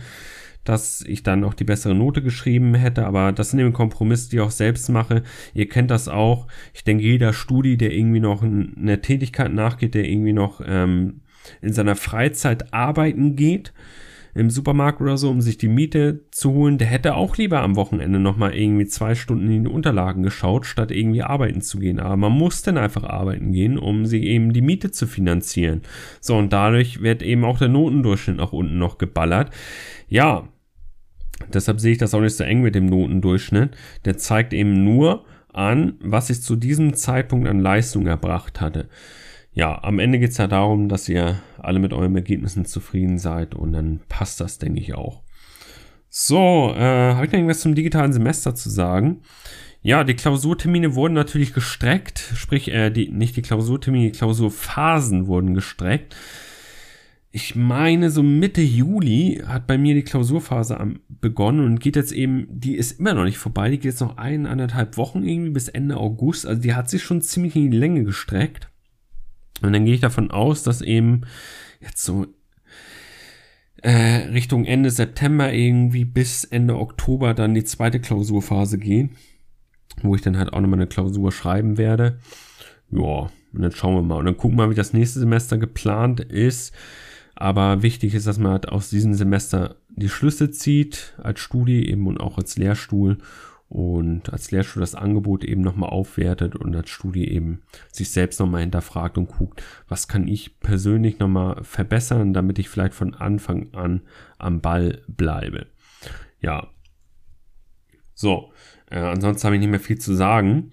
dass 0.65 1.01
ich 1.07 1.23
dann 1.23 1.45
auch 1.45 1.53
die 1.53 1.63
bessere 1.63 1.95
Note 1.95 2.21
geschrieben 2.21 2.75
hätte, 2.75 3.05
aber 3.05 3.31
das 3.31 3.51
sind 3.51 3.59
eben 3.59 3.71
Kompromisse, 3.71 4.29
die 4.29 4.35
ich 4.35 4.41
auch 4.41 4.51
selbst 4.51 4.89
mache. 4.89 5.23
Ihr 5.53 5.69
kennt 5.69 5.91
das 5.91 6.09
auch. 6.09 6.47
Ich 6.73 6.83
denke, 6.83 7.03
jeder 7.05 7.31
Studi, 7.31 7.77
der 7.77 7.93
irgendwie 7.93 8.19
noch 8.19 8.43
eine 8.43 8.99
Tätigkeit 9.01 9.53
nachgeht, 9.53 9.95
der 9.95 10.09
irgendwie 10.09 10.33
noch 10.33 10.61
ähm, 10.65 11.21
in 11.61 11.71
seiner 11.71 11.95
Freizeit 11.95 12.73
arbeiten 12.73 13.37
geht, 13.37 13.71
im 14.39 14.49
Supermarkt 14.49 15.01
oder 15.01 15.17
so, 15.17 15.29
um 15.29 15.41
sich 15.41 15.57
die 15.57 15.67
Miete 15.67 16.21
zu 16.31 16.51
holen, 16.51 16.77
der 16.77 16.87
hätte 16.87 17.15
auch 17.15 17.37
lieber 17.37 17.61
am 17.61 17.75
Wochenende 17.75 18.19
nochmal 18.19 18.55
irgendwie 18.55 18.85
zwei 18.85 19.13
Stunden 19.15 19.51
in 19.51 19.65
die 19.65 19.69
Unterlagen 19.69 20.23
geschaut, 20.23 20.65
statt 20.65 20.91
irgendwie 20.91 21.21
arbeiten 21.21 21.61
zu 21.61 21.77
gehen. 21.77 21.99
Aber 21.99 22.17
man 22.17 22.31
muss 22.31 22.61
dann 22.61 22.77
einfach 22.77 23.03
arbeiten 23.03 23.51
gehen, 23.51 23.77
um 23.77 24.05
sich 24.05 24.23
eben 24.23 24.53
die 24.53 24.61
Miete 24.61 24.91
zu 24.91 25.07
finanzieren. 25.07 25.81
So, 26.21 26.37
und 26.37 26.53
dadurch 26.53 27.01
wird 27.01 27.21
eben 27.21 27.43
auch 27.43 27.59
der 27.59 27.67
Notendurchschnitt 27.67 28.37
nach 28.37 28.53
unten 28.53 28.79
noch 28.79 28.97
geballert. 28.97 29.51
Ja, 30.07 30.47
deshalb 31.53 31.79
sehe 31.79 31.91
ich 31.91 31.97
das 31.97 32.13
auch 32.13 32.21
nicht 32.21 32.35
so 32.35 32.43
eng 32.43 32.61
mit 32.61 32.75
dem 32.75 32.85
Notendurchschnitt. 32.85 33.75
Der 34.05 34.17
zeigt 34.17 34.53
eben 34.53 34.83
nur 34.83 35.25
an, 35.51 35.95
was 36.01 36.29
ich 36.29 36.41
zu 36.41 36.55
diesem 36.55 36.93
Zeitpunkt 36.93 37.47
an 37.47 37.59
Leistung 37.59 38.07
erbracht 38.07 38.61
hatte 38.61 38.87
ja, 39.53 39.83
am 39.83 39.99
Ende 39.99 40.19
geht 40.19 40.31
es 40.31 40.37
ja 40.37 40.47
darum, 40.47 40.89
dass 40.89 41.09
ihr 41.09 41.39
alle 41.63 41.79
mit 41.79 41.93
euren 41.93 42.15
Ergebnissen 42.15 42.65
zufrieden 42.65 43.17
seid 43.17 43.55
und 43.55 43.73
dann 43.73 44.01
passt 44.09 44.39
das, 44.39 44.57
denke 44.57 44.79
ich, 44.79 44.93
auch. 44.93 45.23
So, 46.09 46.73
äh, 46.75 47.13
habe 47.13 47.25
ich 47.25 47.31
noch 47.31 47.37
irgendwas 47.37 47.61
zum 47.61 47.75
digitalen 47.75 48.13
Semester 48.13 48.55
zu 48.55 48.69
sagen? 48.69 49.21
Ja, 49.81 50.03
die 50.03 50.15
Klausurtermine 50.15 50.95
wurden 50.95 51.13
natürlich 51.13 51.53
gestreckt, 51.53 52.19
sprich, 52.35 52.69
äh, 52.69 52.89
die, 52.89 53.09
nicht 53.09 53.37
die 53.37 53.41
Klausurtermine, 53.41 54.11
die 54.11 54.17
Klausurphasen 54.17 55.27
wurden 55.27 55.53
gestreckt. 55.53 56.15
Ich 57.31 57.55
meine, 57.55 58.09
so 58.09 58.23
Mitte 58.23 58.61
Juli 58.61 59.43
hat 59.45 59.67
bei 59.67 59.77
mir 59.77 59.93
die 59.93 60.03
Klausurphase 60.03 60.79
am, 60.79 60.99
begonnen 61.07 61.63
und 61.63 61.79
geht 61.79 61.95
jetzt 61.95 62.11
eben, 62.11 62.47
die 62.49 62.75
ist 62.75 62.99
immer 62.99 63.13
noch 63.13 63.23
nicht 63.23 63.37
vorbei, 63.37 63.69
die 63.69 63.77
geht 63.77 63.85
jetzt 63.85 64.01
noch 64.01 64.17
eineinhalb 64.17 64.97
Wochen 64.97 65.23
irgendwie 65.23 65.51
bis 65.51 65.69
Ende 65.69 65.97
August. 65.97 66.47
Also 66.47 66.59
die 66.61 66.73
hat 66.73 66.89
sich 66.89 67.03
schon 67.03 67.21
ziemlich 67.21 67.55
in 67.55 67.69
die 67.69 67.77
Länge 67.77 68.03
gestreckt. 68.03 68.69
Und 69.61 69.73
dann 69.73 69.85
gehe 69.85 69.95
ich 69.95 70.01
davon 70.01 70.31
aus, 70.31 70.63
dass 70.63 70.81
eben 70.81 71.21
jetzt 71.81 72.03
so 72.03 72.27
äh, 73.81 74.27
Richtung 74.31 74.65
Ende 74.65 74.91
September 74.91 75.53
irgendwie 75.53 76.05
bis 76.05 76.43
Ende 76.43 76.77
Oktober 76.77 77.33
dann 77.33 77.53
die 77.53 77.63
zweite 77.63 77.99
Klausurphase 77.99 78.77
gehen, 78.77 79.11
wo 80.01 80.15
ich 80.15 80.21
dann 80.21 80.37
halt 80.37 80.53
auch 80.53 80.59
nochmal 80.59 80.79
eine 80.79 80.87
Klausur 80.87 81.31
schreiben 81.31 81.77
werde. 81.77 82.19
Ja, 82.91 83.29
und 83.53 83.61
dann 83.61 83.71
schauen 83.71 83.95
wir 83.95 84.01
mal. 84.01 84.17
Und 84.17 84.25
dann 84.25 84.37
gucken 84.37 84.57
wir 84.57 84.65
mal, 84.65 84.71
wie 84.71 84.75
das 84.75 84.93
nächste 84.93 85.19
Semester 85.19 85.57
geplant 85.57 86.19
ist. 86.19 86.73
Aber 87.35 87.83
wichtig 87.83 88.15
ist, 88.15 88.27
dass 88.27 88.37
man 88.37 88.51
halt 88.51 88.67
aus 88.67 88.89
diesem 88.89 89.13
Semester 89.13 89.77
die 89.95 90.09
Schlüsse 90.09 90.51
zieht, 90.51 91.13
als 91.17 91.39
Studie 91.39 91.89
eben 91.89 92.05
und 92.07 92.19
auch 92.19 92.37
als 92.37 92.57
Lehrstuhl 92.57 93.17
und 93.69 94.33
als 94.33 94.49
Lehrstuhl 94.49 94.81
das 94.81 94.95
Angebot 94.95 95.43
eben 95.43 95.61
nochmal 95.61 95.91
aufwertet 95.91 96.55
und 96.55 96.75
als 96.75 96.89
Studie 96.89 97.29
eben 97.29 97.61
sich 97.91 98.09
selbst 98.09 98.39
nochmal 98.39 98.61
hinterfragt 98.61 99.17
und 99.19 99.27
guckt, 99.27 99.61
was 99.87 100.07
kann 100.07 100.27
ich 100.27 100.59
persönlich 100.59 101.19
nochmal 101.19 101.63
verbessern, 101.63 102.33
damit 102.33 102.57
ich 102.57 102.67
vielleicht 102.67 102.95
von 102.95 103.13
Anfang 103.13 103.71
an 103.73 104.01
am 104.39 104.61
Ball 104.61 105.03
bleibe. 105.07 105.67
Ja. 106.41 106.67
So, 108.15 108.51
äh, 108.89 108.97
ansonsten 108.97 109.45
habe 109.45 109.55
ich 109.55 109.61
nicht 109.61 109.69
mehr 109.69 109.79
viel 109.79 109.99
zu 109.99 110.15
sagen. 110.15 110.71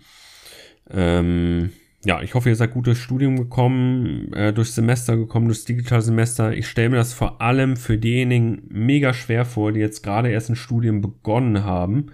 Ähm, 0.89 1.73
ja, 2.03 2.23
ich 2.23 2.35
hoffe, 2.35 2.49
ihr 2.49 2.57
seid 2.57 2.73
gut 2.73 2.87
durchs 2.87 3.01
Studium 3.01 3.37
gekommen, 3.37 4.33
äh, 4.33 4.55
durchs 4.55 4.75
Semester 4.75 5.19
gekommen, 5.19 5.49
durchs 5.49 5.67
Digitalsemester. 5.67 6.55
Ich 6.55 6.67
stelle 6.67 6.89
mir 6.91 6.97
das 6.97 7.13
vor 7.13 7.43
allem 7.43 7.77
für 7.77 7.99
diejenigen 7.99 8.63
mega 8.71 9.13
schwer 9.13 9.45
vor, 9.45 9.73
die 9.73 9.81
jetzt 9.81 10.03
gerade 10.03 10.31
erst 10.31 10.49
ein 10.49 10.57
Studium 10.57 11.03
begonnen 11.03 11.63
haben 11.63 12.11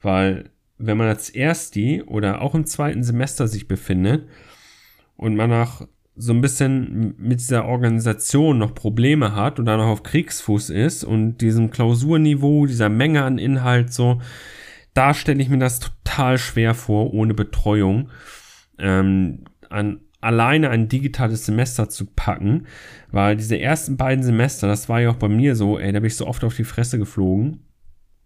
weil 0.00 0.50
wenn 0.78 0.96
man 0.96 1.08
als 1.08 1.30
Ersti 1.30 2.02
oder 2.06 2.40
auch 2.40 2.54
im 2.54 2.66
zweiten 2.66 3.02
Semester 3.02 3.48
sich 3.48 3.68
befindet 3.68 4.28
und 5.16 5.34
man 5.34 5.50
nach 5.50 5.86
so 6.14 6.32
ein 6.32 6.40
bisschen 6.40 7.14
mit 7.18 7.40
dieser 7.40 7.66
Organisation 7.66 8.58
noch 8.58 8.74
Probleme 8.74 9.34
hat 9.34 9.58
und 9.58 9.66
dann 9.66 9.78
noch 9.78 9.86
auf 9.86 10.02
Kriegsfuß 10.02 10.70
ist 10.70 11.04
und 11.04 11.38
diesem 11.38 11.70
Klausurniveau, 11.70 12.66
dieser 12.66 12.88
Menge 12.88 13.22
an 13.22 13.38
Inhalt 13.38 13.92
so, 13.92 14.20
da 14.94 15.14
stelle 15.14 15.40
ich 15.40 15.48
mir 15.48 15.58
das 15.58 15.78
total 15.78 16.38
schwer 16.38 16.74
vor, 16.74 17.14
ohne 17.14 17.34
Betreuung, 17.34 18.10
ähm, 18.78 19.44
an, 19.70 20.00
alleine 20.20 20.70
ein 20.70 20.88
digitales 20.88 21.46
Semester 21.46 21.88
zu 21.88 22.06
packen, 22.06 22.66
weil 23.12 23.36
diese 23.36 23.58
ersten 23.58 23.96
beiden 23.96 24.24
Semester, 24.24 24.66
das 24.66 24.88
war 24.88 25.00
ja 25.00 25.10
auch 25.10 25.16
bei 25.16 25.28
mir 25.28 25.54
so, 25.54 25.78
ey, 25.78 25.92
da 25.92 26.00
bin 26.00 26.08
ich 26.08 26.16
so 26.16 26.26
oft 26.26 26.42
auf 26.42 26.56
die 26.56 26.64
Fresse 26.64 26.98
geflogen 26.98 27.67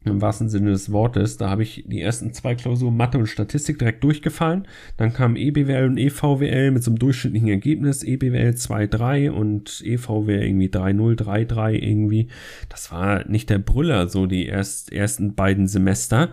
im 0.05 0.21
wahrsten 0.21 0.49
Sinne 0.49 0.71
des 0.71 0.93
Wortes. 0.93 1.37
Da 1.37 1.49
habe 1.49 1.63
ich 1.63 1.85
die 1.87 2.01
ersten 2.01 2.33
zwei 2.33 2.55
Klausuren 2.55 2.97
Mathe 2.97 3.19
und 3.19 3.27
Statistik 3.27 3.79
direkt 3.79 4.03
durchgefallen. 4.05 4.67
Dann 4.97 5.13
kam 5.13 5.37
EBWL 5.37 5.87
und 5.87 5.99
EVWL 5.99 6.71
mit 6.71 6.83
so 6.83 6.91
einem 6.91 6.99
durchschnittlichen 6.99 7.49
Ergebnis. 7.49 8.03
EBWL 8.03 8.51
2,3 8.51 9.31
und 9.31 9.83
EVWL 9.85 10.43
irgendwie 10.43 10.69
3,0, 10.69 11.23
3,3 11.23 11.73
irgendwie. 11.73 12.29
Das 12.69 12.91
war 12.91 13.29
nicht 13.29 13.51
der 13.51 13.59
Brüller, 13.59 14.09
so 14.09 14.27
die 14.27 14.47
erst, 14.47 14.93
ersten 14.93 15.35
beiden 15.35 15.69
Semester. 15.69 16.31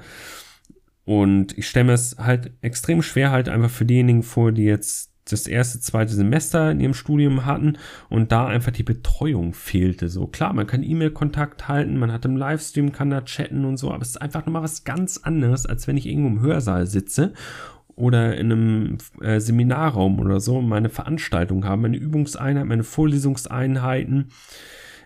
Und 1.05 1.57
ich 1.57 1.67
stelle 1.67 1.85
mir 1.85 1.93
es 1.93 2.17
halt 2.19 2.51
extrem 2.61 3.01
schwer 3.01 3.31
halt 3.31 3.49
einfach 3.49 3.71
für 3.71 3.85
diejenigen 3.85 4.23
vor, 4.23 4.51
die 4.51 4.65
jetzt 4.65 5.11
das 5.31 5.47
erste, 5.47 5.79
zweite 5.79 6.13
Semester 6.13 6.71
in 6.71 6.79
ihrem 6.79 6.93
Studium 6.93 7.45
hatten 7.45 7.77
und 8.09 8.31
da 8.31 8.47
einfach 8.47 8.71
die 8.71 8.83
Betreuung 8.83 9.53
fehlte. 9.53 10.09
So 10.09 10.27
klar, 10.27 10.53
man 10.53 10.67
kann 10.67 10.83
E-Mail-Kontakt 10.83 11.67
halten, 11.67 11.97
man 11.97 12.11
hat 12.11 12.25
im 12.25 12.37
Livestream, 12.37 12.91
kann 12.91 13.09
da 13.09 13.21
chatten 13.21 13.65
und 13.65 13.77
so, 13.77 13.91
aber 13.91 14.01
es 14.01 14.09
ist 14.09 14.21
einfach 14.21 14.45
nochmal 14.45 14.63
was 14.63 14.83
ganz 14.83 15.17
anderes, 15.17 15.65
als 15.65 15.87
wenn 15.87 15.97
ich 15.97 16.07
irgendwo 16.07 16.29
im 16.29 16.41
Hörsaal 16.41 16.85
sitze 16.87 17.33
oder 17.95 18.37
in 18.37 18.51
einem 18.51 18.97
äh, 19.21 19.39
Seminarraum 19.39 20.19
oder 20.19 20.39
so 20.39 20.61
meine 20.61 20.89
Veranstaltung 20.89 21.65
habe, 21.65 21.81
meine 21.81 21.97
Übungseinheit, 21.97 22.65
meine 22.65 22.85
Vorlesungseinheiten, 22.85 24.29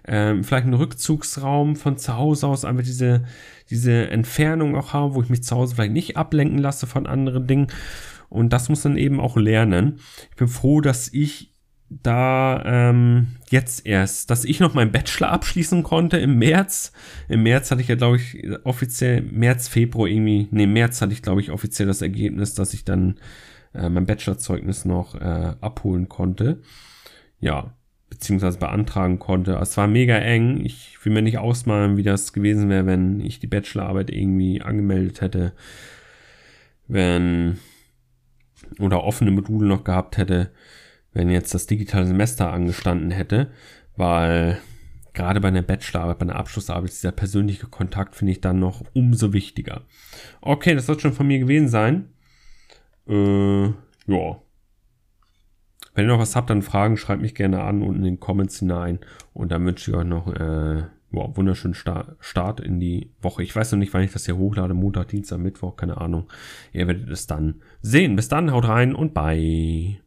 ähm, 0.05 0.43
vielleicht 0.43 0.65
einen 0.65 0.75
Rückzugsraum 0.75 1.75
von 1.75 1.97
zu 1.97 2.17
Hause 2.17 2.47
aus, 2.47 2.65
einfach 2.65 2.83
diese, 2.83 3.23
diese 3.69 4.09
Entfernung 4.09 4.75
auch 4.75 4.93
habe, 4.93 5.15
wo 5.15 5.21
ich 5.21 5.29
mich 5.29 5.43
zu 5.43 5.55
Hause 5.55 5.75
vielleicht 5.75 5.93
nicht 5.93 6.17
ablenken 6.17 6.59
lasse 6.59 6.85
von 6.85 7.07
anderen 7.07 7.47
Dingen. 7.47 7.67
Und 8.33 8.51
das 8.51 8.67
muss 8.67 8.83
man 8.83 8.97
eben 8.97 9.19
auch 9.19 9.37
lernen. 9.37 9.99
Ich 10.31 10.37
bin 10.37 10.47
froh, 10.47 10.81
dass 10.81 11.13
ich 11.13 11.53
da 11.89 12.63
ähm, 12.65 13.27
jetzt 13.51 13.85
erst, 13.85 14.31
dass 14.31 14.43
ich 14.43 14.59
noch 14.59 14.73
meinen 14.73 14.91
Bachelor 14.91 15.29
abschließen 15.31 15.83
konnte 15.83 16.17
im 16.17 16.39
März. 16.39 16.91
Im 17.29 17.43
März 17.43 17.69
hatte 17.69 17.81
ich 17.81 17.87
ja, 17.87 17.95
glaube 17.95 18.17
ich, 18.17 18.43
offiziell, 18.63 19.21
März, 19.21 19.67
Februar 19.67 20.07
irgendwie, 20.07 20.47
nee, 20.49 20.65
März 20.65 20.99
hatte 21.01 21.13
ich, 21.13 21.21
glaube 21.21 21.41
ich, 21.41 21.51
offiziell 21.51 21.87
das 21.87 22.01
Ergebnis, 22.01 22.55
dass 22.55 22.73
ich 22.73 22.83
dann 22.85 23.19
äh, 23.75 23.87
mein 23.87 24.07
Bachelorzeugnis 24.07 24.83
noch 24.83 25.13
äh, 25.13 25.53
abholen 25.61 26.09
konnte. 26.09 26.61
Ja, 27.39 27.75
beziehungsweise 28.09 28.57
beantragen 28.57 29.19
konnte. 29.19 29.59
Es 29.61 29.77
war 29.77 29.87
mega 29.87 30.17
eng. 30.17 30.65
Ich 30.65 30.97
will 31.03 31.13
mir 31.13 31.21
nicht 31.21 31.37
ausmalen, 31.37 31.97
wie 31.97 32.03
das 32.03 32.33
gewesen 32.33 32.69
wäre, 32.69 32.87
wenn 32.87 33.19
ich 33.19 33.39
die 33.39 33.47
Bachelorarbeit 33.47 34.09
irgendwie 34.09 34.63
angemeldet 34.63 35.21
hätte. 35.21 35.53
Wenn 36.87 37.59
oder 38.79 39.03
offene 39.03 39.31
Module 39.31 39.67
noch 39.67 39.83
gehabt 39.83 40.17
hätte, 40.17 40.51
wenn 41.13 41.29
jetzt 41.29 41.53
das 41.53 41.67
digitale 41.67 42.05
Semester 42.05 42.51
angestanden 42.51 43.11
hätte, 43.11 43.51
weil 43.95 44.59
gerade 45.13 45.39
bei 45.39 45.47
einer 45.47 45.61
Bachelorarbeit, 45.61 46.19
bei 46.19 46.23
einer 46.23 46.35
Abschlussarbeit, 46.35 46.89
dieser 46.89 47.11
persönliche 47.11 47.67
Kontakt 47.67 48.15
finde 48.15 48.31
ich 48.31 48.41
dann 48.41 48.59
noch 48.59 48.83
umso 48.93 49.33
wichtiger. 49.33 49.81
Okay, 50.41 50.75
das 50.75 50.87
soll 50.87 50.99
schon 50.99 51.13
von 51.13 51.27
mir 51.27 51.39
gewesen 51.39 51.67
sein. 51.67 52.09
Äh, 53.07 53.65
ja. 53.65 54.41
Wenn 55.95 56.05
ihr 56.05 56.07
noch 56.07 56.19
was 56.19 56.35
habt, 56.35 56.49
dann 56.49 56.63
Fragen, 56.63 56.97
schreibt 56.97 57.21
mich 57.21 57.35
gerne 57.35 57.61
an 57.63 57.83
und 57.83 57.97
in 57.97 58.03
den 58.03 58.19
Comments 58.19 58.57
hinein. 58.57 58.99
Und 59.33 59.51
dann 59.51 59.63
wünsche 59.65 59.91
ich 59.91 59.97
euch 59.97 60.05
noch 60.05 60.33
äh, 60.33 60.83
wow, 61.13 61.35
wunderschönen 61.37 61.75
Start 61.75 62.59
in 62.59 62.79
die 62.79 63.11
Woche. 63.21 63.43
Ich 63.43 63.55
weiß 63.55 63.71
noch 63.71 63.79
nicht, 63.79 63.93
wann 63.93 64.03
ich 64.03 64.11
das 64.11 64.25
hier 64.25 64.37
hochlade. 64.37 64.73
Montag, 64.73 65.07
Dienstag, 65.09 65.37
Mittwoch, 65.37 65.75
keine 65.75 66.01
Ahnung. 66.01 66.27
Ihr 66.73 66.87
werdet 66.87 67.09
es 67.09 67.27
dann 67.27 67.61
sehen. 67.81 68.15
Bis 68.15 68.27
dann, 68.27 68.51
haut 68.51 68.67
rein 68.67 68.93
und 68.95 69.13
bye. 69.13 70.02